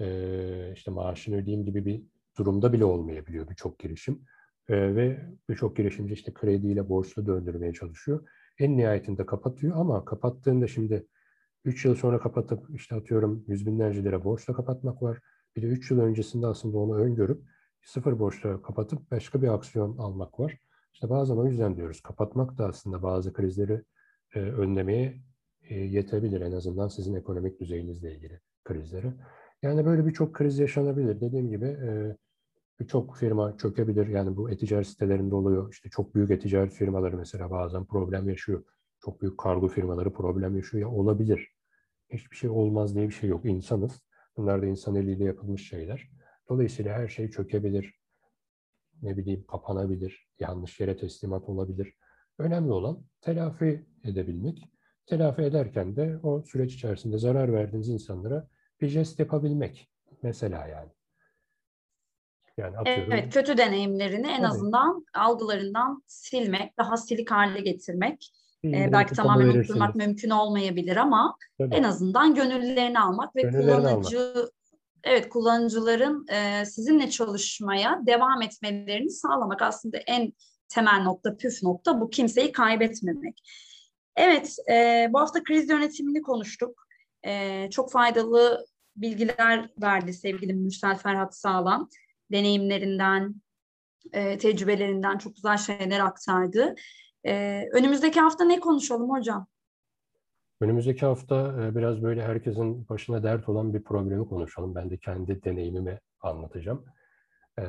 e, 0.00 0.72
işte 0.74 0.90
maaşını 0.90 1.36
ödeyeyim 1.36 1.66
gibi 1.66 1.84
bir 1.86 2.02
durumda 2.38 2.72
bile 2.72 2.84
olmayabiliyor 2.84 3.48
birçok 3.48 3.78
girişim. 3.78 4.22
E, 4.68 4.96
ve 4.96 5.20
birçok 5.48 5.76
girişimci 5.76 6.14
işte 6.14 6.34
krediyle 6.34 6.88
borçlu 6.88 7.26
döndürmeye 7.26 7.72
çalışıyor. 7.72 8.28
En 8.58 8.76
nihayetinde 8.76 9.26
kapatıyor 9.26 9.76
ama 9.76 10.04
kapattığında 10.04 10.66
şimdi 10.66 11.06
3 11.64 11.84
yıl 11.84 11.94
sonra 11.94 12.18
kapatıp 12.18 12.74
işte 12.74 12.94
atıyorum 12.94 13.44
yüz 13.48 13.66
binlerce 13.66 14.04
lira 14.04 14.24
borçla 14.24 14.54
kapatmak 14.54 15.02
var. 15.02 15.18
Bir 15.56 15.62
de 15.62 15.66
3 15.66 15.90
yıl 15.90 16.00
öncesinde 16.00 16.46
aslında 16.46 16.78
onu 16.78 16.96
öngörüp 16.96 17.42
sıfır 17.84 18.18
borçla 18.18 18.62
kapatıp 18.62 19.10
başka 19.10 19.42
bir 19.42 19.48
aksiyon 19.48 19.98
almak 19.98 20.40
var. 20.40 20.58
İşte 20.92 21.10
bazen 21.10 21.36
o 21.36 21.46
yüzden 21.46 21.76
diyoruz 21.76 22.00
kapatmak 22.00 22.58
da 22.58 22.66
aslında 22.66 23.02
bazı 23.02 23.32
krizleri 23.32 23.82
e, 24.34 24.40
önlemeye 24.40 25.22
e, 25.62 25.74
yetebilir 25.74 26.40
en 26.40 26.52
azından 26.52 26.88
sizin 26.88 27.14
ekonomik 27.14 27.60
düzeyinizle 27.60 28.14
ilgili 28.14 28.40
krizleri. 28.64 29.12
Yani 29.62 29.86
böyle 29.86 30.06
birçok 30.06 30.34
kriz 30.34 30.58
yaşanabilir. 30.58 31.20
Dediğim 31.20 31.50
gibi 31.50 31.66
e, 31.66 32.16
birçok 32.80 33.16
firma 33.16 33.56
çökebilir. 33.56 34.06
Yani 34.06 34.36
bu 34.36 34.50
e-ticaret 34.50 34.86
sitelerinde 34.86 35.34
oluyor. 35.34 35.72
İşte 35.72 35.88
çok 35.88 36.14
büyük 36.14 36.30
e-ticaret 36.30 36.72
firmaları 36.72 37.16
mesela 37.16 37.50
bazen 37.50 37.84
problem 37.84 38.28
yaşıyor. 38.28 38.64
Çok 39.00 39.22
büyük 39.22 39.38
kargo 39.38 39.68
firmaları 39.68 40.12
problem 40.12 40.56
yaşıyor. 40.56 40.80
Ya 40.80 40.96
olabilir. 40.96 41.48
Hiçbir 42.10 42.36
şey 42.36 42.50
olmaz 42.50 42.94
diye 42.94 43.08
bir 43.08 43.14
şey 43.14 43.30
yok. 43.30 43.44
İnsanız. 43.44 44.00
Bunlar 44.36 44.62
da 44.62 44.66
insan 44.66 44.94
eliyle 44.94 45.24
yapılmış 45.24 45.68
şeyler. 45.68 46.08
Dolayısıyla 46.48 46.98
her 46.98 47.08
şey 47.08 47.30
çökebilir. 47.30 47.94
Ne 49.02 49.16
bileyim 49.16 49.44
kapanabilir. 49.46 50.28
Yanlış 50.40 50.80
yere 50.80 50.96
teslimat 50.96 51.48
olabilir. 51.48 51.94
Önemli 52.38 52.72
olan 52.72 53.04
telafi 53.20 53.86
edebilmek. 54.04 54.68
Telafi 55.06 55.42
ederken 55.42 55.96
de 55.96 56.18
o 56.22 56.42
süreç 56.42 56.74
içerisinde 56.74 57.18
zarar 57.18 57.52
verdiğiniz 57.52 57.88
insanlara 57.88 58.48
bir 58.80 58.88
jest 58.88 59.18
yapabilmek. 59.18 59.90
Mesela 60.22 60.66
yani. 60.66 60.90
Yani 62.56 62.78
atıyorum. 62.78 63.12
Evet, 63.12 63.34
kötü 63.34 63.58
deneyimlerini 63.58 64.26
en 64.26 64.36
Tabii. 64.36 64.46
azından 64.46 65.06
algılarından 65.14 66.02
silmek, 66.06 66.78
daha 66.78 66.96
silik 66.96 67.30
hale 67.30 67.60
getirmek. 67.60 68.32
Ee, 68.64 68.92
belki 68.92 69.14
tamamen 69.14 69.46
unutturmak 69.46 69.94
mümkün 69.94 70.30
olmayabilir 70.30 70.96
ama 70.96 71.36
Tabii. 71.58 71.74
en 71.74 71.82
azından 71.82 72.34
gönüllülerini 72.34 73.00
almak 73.00 73.36
ve 73.36 73.42
gönüllerini 73.42 73.66
kullanıcı 73.66 74.20
almak. 74.20 74.50
evet 75.04 75.28
kullanıcıların 75.28 76.26
e, 76.28 76.64
sizinle 76.66 77.10
çalışmaya 77.10 78.00
devam 78.06 78.42
etmelerini 78.42 79.10
sağlamak 79.10 79.62
aslında 79.62 79.98
en 79.98 80.32
temel 80.68 81.02
nokta, 81.02 81.36
püf 81.36 81.62
nokta 81.62 82.00
bu 82.00 82.10
kimseyi 82.10 82.52
kaybetmemek. 82.52 83.42
Evet, 84.16 84.56
e, 84.70 85.08
bu 85.12 85.20
hafta 85.20 85.42
kriz 85.44 85.70
yönetimini 85.70 86.22
konuştuk. 86.22 86.86
E, 87.26 87.70
çok 87.70 87.92
faydalı 87.92 88.66
bilgiler 88.96 89.70
verdi 89.82 90.12
sevgili 90.12 90.54
Mürsel 90.54 90.98
Ferhat 90.98 91.36
Sağlam. 91.36 91.88
Deneyimlerinden, 92.32 93.34
e, 94.12 94.38
tecrübelerinden 94.38 95.18
çok 95.18 95.36
güzel 95.36 95.56
şeyler 95.56 96.00
aktardı. 96.00 96.74
E, 97.26 97.64
önümüzdeki 97.72 98.20
hafta 98.20 98.44
ne 98.44 98.60
konuşalım 98.60 99.10
hocam? 99.10 99.46
Önümüzdeki 100.60 101.06
hafta 101.06 101.54
e, 101.62 101.76
biraz 101.76 102.02
böyle 102.02 102.22
herkesin 102.22 102.88
başına 102.88 103.22
dert 103.22 103.48
olan 103.48 103.74
bir 103.74 103.84
problemi 103.84 104.28
konuşalım. 104.28 104.74
Ben 104.74 104.90
de 104.90 104.98
kendi 104.98 105.44
deneyimimi 105.44 106.00
anlatacağım. 106.20 106.84
E, 107.58 107.64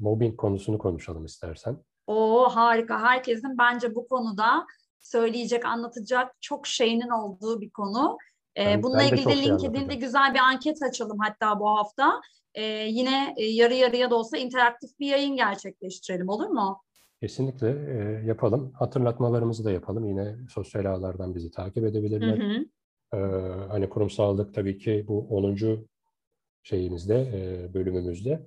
mobbing 0.00 0.36
konusunu 0.36 0.78
konuşalım 0.78 1.24
istersen. 1.24 1.76
O 2.06 2.48
harika. 2.48 3.02
Herkesin 3.02 3.58
bence 3.58 3.94
bu 3.94 4.08
konuda 4.08 4.66
söyleyecek, 5.00 5.64
anlatacak 5.64 6.32
çok 6.40 6.66
şeyinin 6.66 7.08
olduğu 7.08 7.60
bir 7.60 7.70
konu. 7.70 8.18
Ee, 8.56 8.64
ben, 8.66 8.82
bununla 8.82 8.98
ben 8.98 9.06
ilgili 9.06 9.26
de 9.26 9.34
şey 9.34 9.44
LinkedIn'de 9.44 9.94
güzel 9.94 10.34
bir 10.34 10.38
anket 10.38 10.82
açalım 10.82 11.18
hatta 11.18 11.60
bu 11.60 11.68
hafta. 11.68 12.20
Ee, 12.54 12.64
yine 12.72 13.34
e, 13.36 13.44
yarı 13.44 13.74
yarıya 13.74 14.10
da 14.10 14.14
olsa 14.14 14.38
interaktif 14.38 14.98
bir 14.98 15.06
yayın 15.06 15.36
gerçekleştirelim 15.36 16.28
olur 16.28 16.46
mu? 16.46 16.82
Kesinlikle 17.20 17.68
e, 17.68 18.26
yapalım. 18.26 18.72
Hatırlatmalarımızı 18.72 19.64
da 19.64 19.70
yapalım. 19.70 20.04
Yine 20.04 20.36
sosyal 20.48 20.84
ağlardan 20.84 21.34
bizi 21.34 21.50
takip 21.50 21.84
edebilirler. 21.84 22.38
Hı 22.38 22.58
hı. 22.58 22.64
Ee, 23.14 23.18
hani 23.68 23.88
kurumsallık 23.88 24.54
tabii 24.54 24.78
ki 24.78 25.04
bu 25.08 25.28
10. 25.28 25.88
şeyimizde, 26.62 27.14
e, 27.14 27.74
bölümümüzde 27.74 28.46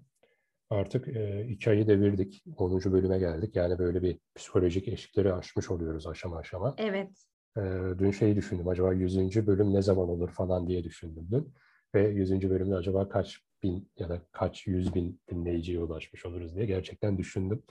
artık 0.69 1.07
e, 1.07 1.47
iki 1.49 1.69
ayı 1.69 1.87
devirdik. 1.87 2.43
10. 2.57 2.91
bölüme 2.91 3.19
geldik. 3.19 3.55
Yani 3.55 3.79
böyle 3.79 4.01
bir 4.01 4.19
psikolojik 4.35 4.87
eşikleri 4.87 5.33
aşmış 5.33 5.71
oluyoruz 5.71 6.07
aşama 6.07 6.37
aşama. 6.37 6.75
Evet. 6.77 7.09
E, 7.57 7.61
dün 7.99 8.11
şeyi 8.11 8.35
düşündüm. 8.35 8.67
Acaba 8.67 8.93
100. 8.93 9.47
bölüm 9.47 9.73
ne 9.73 9.81
zaman 9.81 10.09
olur 10.09 10.29
falan 10.29 10.67
diye 10.67 10.83
düşündüm 10.83 11.27
dün. 11.31 11.53
Ve 11.95 12.07
100. 12.07 12.49
bölümde 12.49 12.75
acaba 12.75 13.09
kaç 13.09 13.39
bin 13.63 13.91
ya 13.97 14.09
da 14.09 14.21
kaç 14.31 14.67
yüz 14.67 14.95
bin 14.95 15.21
dinleyiciye 15.31 15.79
ulaşmış 15.79 16.25
oluruz 16.25 16.55
diye 16.55 16.65
gerçekten 16.65 17.17
düşündüm. 17.17 17.63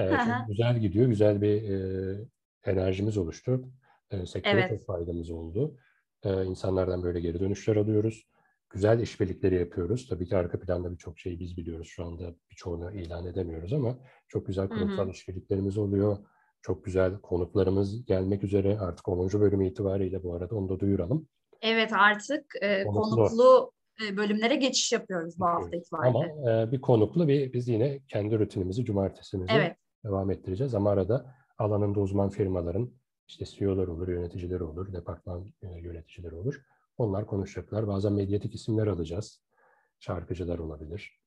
E, 0.00 0.10
çok 0.10 0.48
güzel 0.48 0.78
gidiyor. 0.78 1.06
Güzel 1.06 1.42
bir 1.42 1.62
e, 1.70 2.24
enerjimiz 2.64 3.16
oluştu. 3.16 3.64
E, 4.10 4.26
sektöre 4.26 4.60
evet. 4.60 4.68
çok 4.68 4.86
faydamız 4.86 5.30
oldu. 5.30 5.76
E, 6.22 6.44
insanlardan 6.44 7.02
böyle 7.02 7.20
geri 7.20 7.40
dönüşler 7.40 7.76
alıyoruz 7.76 8.30
güzel 8.70 9.00
işbirlikleri 9.00 9.54
yapıyoruz. 9.54 10.08
Tabii 10.08 10.28
ki 10.28 10.36
arka 10.36 10.60
planda 10.60 10.92
birçok 10.92 11.18
şeyi 11.18 11.40
biz 11.40 11.56
biliyoruz. 11.56 11.88
Şu 11.88 12.04
anda 12.04 12.34
birçoğunu 12.50 12.92
ilan 12.92 13.26
edemiyoruz 13.26 13.72
ama 13.72 13.98
çok 14.28 14.46
güzel 14.46 14.68
kurumsal 14.68 15.10
işbirliklerimiz 15.10 15.78
oluyor. 15.78 16.18
Çok 16.62 16.84
güzel 16.84 17.20
konuklarımız 17.20 18.04
gelmek 18.04 18.44
üzere 18.44 18.78
artık 18.78 19.08
10. 19.08 19.40
bölüm 19.40 19.60
itibariyle 19.60 20.22
bu 20.22 20.34
arada 20.34 20.56
onu 20.56 20.68
da 20.68 20.80
duyuralım. 20.80 21.28
Evet 21.62 21.92
artık 21.92 22.44
e, 22.60 22.84
konuklu, 22.84 23.16
konuklu 23.16 23.72
bölümlere 24.16 24.56
geçiş 24.56 24.92
yapıyoruz 24.92 25.40
bu 25.40 25.46
hafta 25.46 25.76
itibariyle. 25.76 26.32
Ama 26.32 26.62
e, 26.62 26.72
bir 26.72 26.80
konuklu 26.80 27.28
bir 27.28 27.52
biz 27.52 27.68
yine 27.68 28.00
kendi 28.08 28.38
rutinimizi 28.38 28.84
cumartesimizi 28.84 29.52
evet. 29.52 29.76
Devam 30.04 30.30
ettireceğiz. 30.30 30.74
Ama 30.74 30.90
arada 30.90 31.34
alanında 31.58 32.00
uzman 32.00 32.28
firmaların 32.28 32.90
işte 33.28 33.44
CEO'lar 33.44 33.88
olur, 33.88 34.08
yöneticileri 34.08 34.62
olur, 34.62 34.92
departman 34.92 35.52
e, 35.62 35.68
yöneticileri 35.80 36.34
olur 36.34 36.62
onlar 37.00 37.26
konuşacaklar. 37.26 37.88
Bazen 37.88 38.12
medyatik 38.12 38.54
isimler 38.54 38.86
alacağız. 38.86 39.42
Şarkıcılar 40.00 40.58
olabilir, 40.58 41.20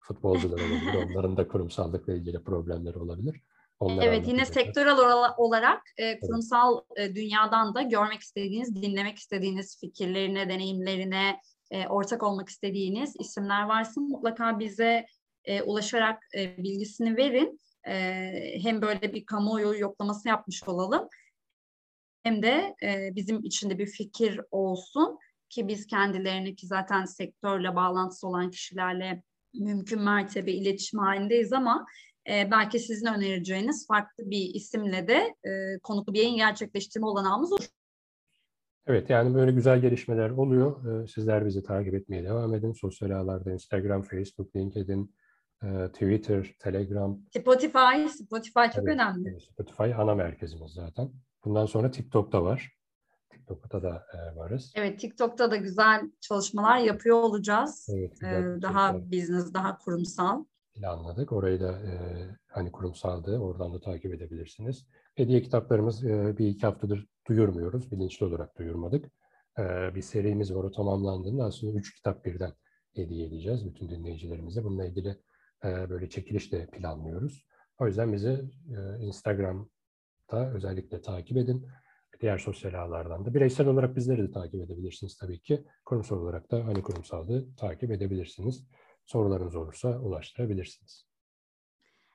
futbolcular 0.00 0.58
olabilir. 0.58 0.94
Onların 1.10 1.36
da 1.36 1.48
kurumsallıkla 1.48 2.14
ilgili 2.14 2.44
problemleri 2.44 2.98
olabilir. 2.98 3.40
Onları 3.80 4.06
evet 4.06 4.28
yine 4.28 4.44
sektörel 4.44 4.96
olarak 5.36 5.82
e, 5.96 6.20
kurumsal 6.20 6.80
e, 6.96 7.14
dünyadan 7.14 7.74
da 7.74 7.82
görmek 7.82 8.20
istediğiniz, 8.20 8.82
dinlemek 8.82 9.18
istediğiniz 9.18 9.80
fikirlerine, 9.80 10.48
deneyimlerine 10.48 11.40
e, 11.70 11.86
ortak 11.86 12.22
olmak 12.22 12.48
istediğiniz 12.48 13.14
isimler 13.20 13.62
varsa 13.62 14.00
mutlaka 14.00 14.58
bize 14.58 15.06
e, 15.44 15.62
ulaşarak 15.62 16.22
e, 16.36 16.56
bilgisini 16.62 17.16
verin. 17.16 17.60
E, 17.88 18.58
hem 18.62 18.82
böyle 18.82 19.14
bir 19.14 19.26
kamuoyu 19.26 19.78
yoklaması 19.78 20.28
yapmış 20.28 20.68
olalım 20.68 21.08
hem 22.22 22.42
de 22.42 22.76
e, 22.82 23.14
bizim 23.16 23.38
içinde 23.44 23.78
bir 23.78 23.86
fikir 23.86 24.40
olsun 24.50 25.18
ki 25.48 25.68
biz 25.68 25.86
kendilerini 25.86 26.56
ki 26.56 26.66
zaten 26.66 27.04
sektörle 27.04 27.76
bağlantısı 27.76 28.28
olan 28.28 28.50
kişilerle 28.50 29.22
mümkün 29.54 30.02
mertebe 30.02 30.52
iletişim 30.52 31.00
halindeyiz 31.00 31.52
ama 31.52 31.86
e, 32.30 32.50
belki 32.50 32.78
sizin 32.78 33.06
önereceğiniz 33.06 33.86
farklı 33.86 34.30
bir 34.30 34.54
isimle 34.54 35.08
de 35.08 35.34
e, 35.44 35.78
konuklu 35.82 36.14
bir 36.14 36.18
yayın 36.18 36.36
gerçekleştirme 36.36 37.06
olanağımız 37.06 37.52
olur. 37.52 37.68
Evet 38.86 39.10
yani 39.10 39.34
böyle 39.34 39.52
güzel 39.52 39.80
gelişmeler 39.80 40.30
oluyor. 40.30 41.08
Sizler 41.08 41.46
bizi 41.46 41.62
takip 41.62 41.94
etmeye 41.94 42.24
devam 42.24 42.54
edin. 42.54 42.72
Sosyal 42.72 43.10
ağlarda 43.10 43.52
Instagram, 43.52 44.02
Facebook, 44.02 44.56
LinkedIn, 44.56 45.14
Twitter, 45.92 46.56
Telegram, 46.58 47.20
Spotify, 47.38 48.08
Spotify 48.24 48.60
çok 48.74 48.84
Evet, 48.84 48.94
önemli. 48.94 49.40
Spotify 49.40 49.94
ana 49.94 50.14
merkezimiz 50.14 50.72
zaten. 50.72 51.10
Bundan 51.44 51.66
sonra 51.66 51.90
TikTok'ta 51.90 52.44
var. 52.44 52.72
TikTok'ta 53.30 53.82
da 53.82 54.06
e, 54.14 54.36
varız. 54.36 54.72
Evet, 54.76 55.00
TikTok'ta 55.00 55.50
da 55.50 55.56
güzel 55.56 56.10
çalışmalar 56.20 56.78
yapıyor 56.78 57.16
olacağız. 57.22 57.88
Evet, 57.92 58.22
Ee, 58.22 58.62
daha 58.62 58.94
business, 59.12 59.54
daha 59.54 59.78
kurumsal. 59.78 60.44
planladık. 60.74 61.32
Orayı 61.32 61.60
da 61.60 61.72
e, 61.72 61.94
hani 62.48 62.72
kurumsaldı. 62.72 63.38
Oradan 63.38 63.74
da 63.74 63.80
takip 63.80 64.14
edebilirsiniz. 64.14 64.86
Hediye 65.14 65.42
kitaplarımız 65.42 66.04
e, 66.04 66.38
bir 66.38 66.46
iki 66.48 66.66
haftadır 66.66 67.06
duyurmuyoruz. 67.28 67.92
Bilinçli 67.92 68.26
olarak 68.26 68.58
duyurmadık. 68.58 69.04
E, 69.58 69.94
bir 69.94 70.02
serimiz 70.02 70.54
var. 70.54 70.64
O 70.64 70.70
tamamlandığında 70.72 71.44
aslında 71.44 71.78
üç 71.78 71.94
kitap 71.94 72.24
birden 72.24 72.52
hediye 72.94 73.26
edeceğiz 73.26 73.66
bütün 73.66 73.88
dinleyicilerimize. 73.88 74.64
Bununla 74.64 74.84
ilgili 74.86 75.16
böyle 75.64 76.08
çekiliş 76.08 76.52
de 76.52 76.66
planlıyoruz. 76.66 77.46
O 77.78 77.86
yüzden 77.86 78.12
bizi 78.12 78.44
Instagram'da 79.00 80.52
özellikle 80.54 81.02
takip 81.02 81.36
edin. 81.36 81.66
Diğer 82.20 82.38
sosyal 82.38 82.74
ağlardan 82.74 83.24
da. 83.24 83.34
Bireysel 83.34 83.66
olarak 83.66 83.96
bizleri 83.96 84.28
de 84.28 84.30
takip 84.30 84.60
edebilirsiniz 84.60 85.16
tabii 85.16 85.40
ki. 85.40 85.64
Kurumsal 85.84 86.16
olarak 86.16 86.50
da 86.50 86.66
hani 86.66 86.82
kurumsallığı 86.82 87.56
takip 87.56 87.90
edebilirsiniz. 87.90 88.64
Sorularınız 89.06 89.56
olursa 89.56 89.98
ulaştırabilirsiniz. 89.98 91.06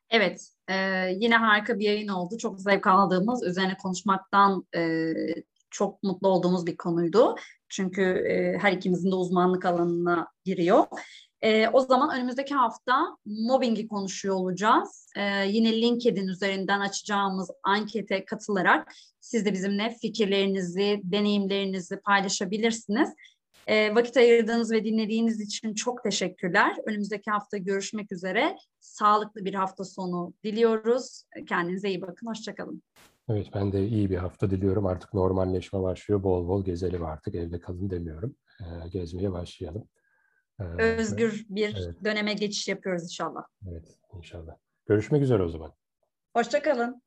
Evet, 0.10 0.48
e, 0.68 0.76
yine 1.16 1.36
harika 1.36 1.80
bir 1.80 1.86
yayın 1.86 2.08
oldu. 2.08 2.38
Çok 2.38 2.62
zevk 2.62 2.88
aldığımız, 2.88 3.44
üzerine 3.44 3.78
konuşmaktan 3.78 4.68
e, 4.76 5.14
çok 5.70 6.04
mutlu 6.04 6.28
olduğumuz 6.28 6.66
bir 6.66 6.78
konuydu. 6.78 7.36
Çünkü 7.70 8.02
e, 8.02 8.58
her 8.58 8.72
ikimizin 8.72 9.12
de 9.12 9.16
uzmanlık 9.16 9.66
alanına 9.66 10.28
giriyor. 10.46 10.84
E, 11.44 11.70
o 11.70 11.80
zaman 11.80 12.18
önümüzdeki 12.18 12.56
hafta 12.56 13.18
mobbingi 13.26 13.88
konuşuyor 13.88 14.36
olacağız. 14.36 15.12
E, 15.16 15.48
yine 15.48 15.82
LinkedIn 15.82 16.28
üzerinden 16.28 16.80
açacağımız 16.80 17.52
ankete 17.64 18.26
katılarak 18.26 18.92
siz 19.20 19.46
de 19.46 19.54
bizimle 19.54 19.96
fikirlerinizi, 20.02 21.02
deneyimlerinizi 21.04 21.98
paylaşabilirsiniz. 21.98 23.10
E, 23.68 23.96
vakit 23.96 24.18
ayırdığınız 24.18 24.72
ve 24.72 24.86
dinlediğiniz 24.86 25.42
için 25.42 25.74
çok 25.74 26.04
teşekkürler. 26.04 26.76
Önümüzdeki 26.86 27.32
hafta 27.32 27.58
görüşmek 27.58 28.12
üzere. 28.12 28.56
Sağlıklı 28.80 29.46
bir 29.46 29.54
hafta 29.54 29.84
sonu 29.84 30.34
diliyoruz. 30.44 31.24
Kendinize 31.48 31.90
iyi 31.90 32.02
bakın. 32.02 32.28
Hoşçakalın. 32.28 32.82
Evet 33.30 33.48
ben 33.54 33.72
de 33.72 33.88
iyi 33.88 34.10
bir 34.10 34.18
hafta 34.18 34.50
diliyorum. 34.50 34.86
Artık 34.86 35.14
normalleşme 35.14 35.82
başlıyor. 35.82 36.24
Bol 36.24 36.48
bol 36.48 36.66
gezelim 36.66 37.06
artık. 37.06 37.36
Evde 37.36 37.60
kalın 37.60 37.90
demiyorum. 37.90 38.36
E, 38.60 38.90
gezmeye 38.90 39.32
başlayalım. 39.32 39.88
E, 40.60 40.64
Özgür 40.64 41.46
bir 41.50 41.76
Evet. 41.86 42.04
döneme 42.04 42.34
geçiş 42.34 42.68
yapıyoruz 42.68 43.04
inşallah. 43.04 43.44
Evet 43.72 43.98
inşallah. 44.14 44.56
Görüşmek 44.86 45.22
üzere 45.22 45.44
o 45.44 45.50
zaman. 45.50 45.74
Hoşçakalın. 46.36 47.02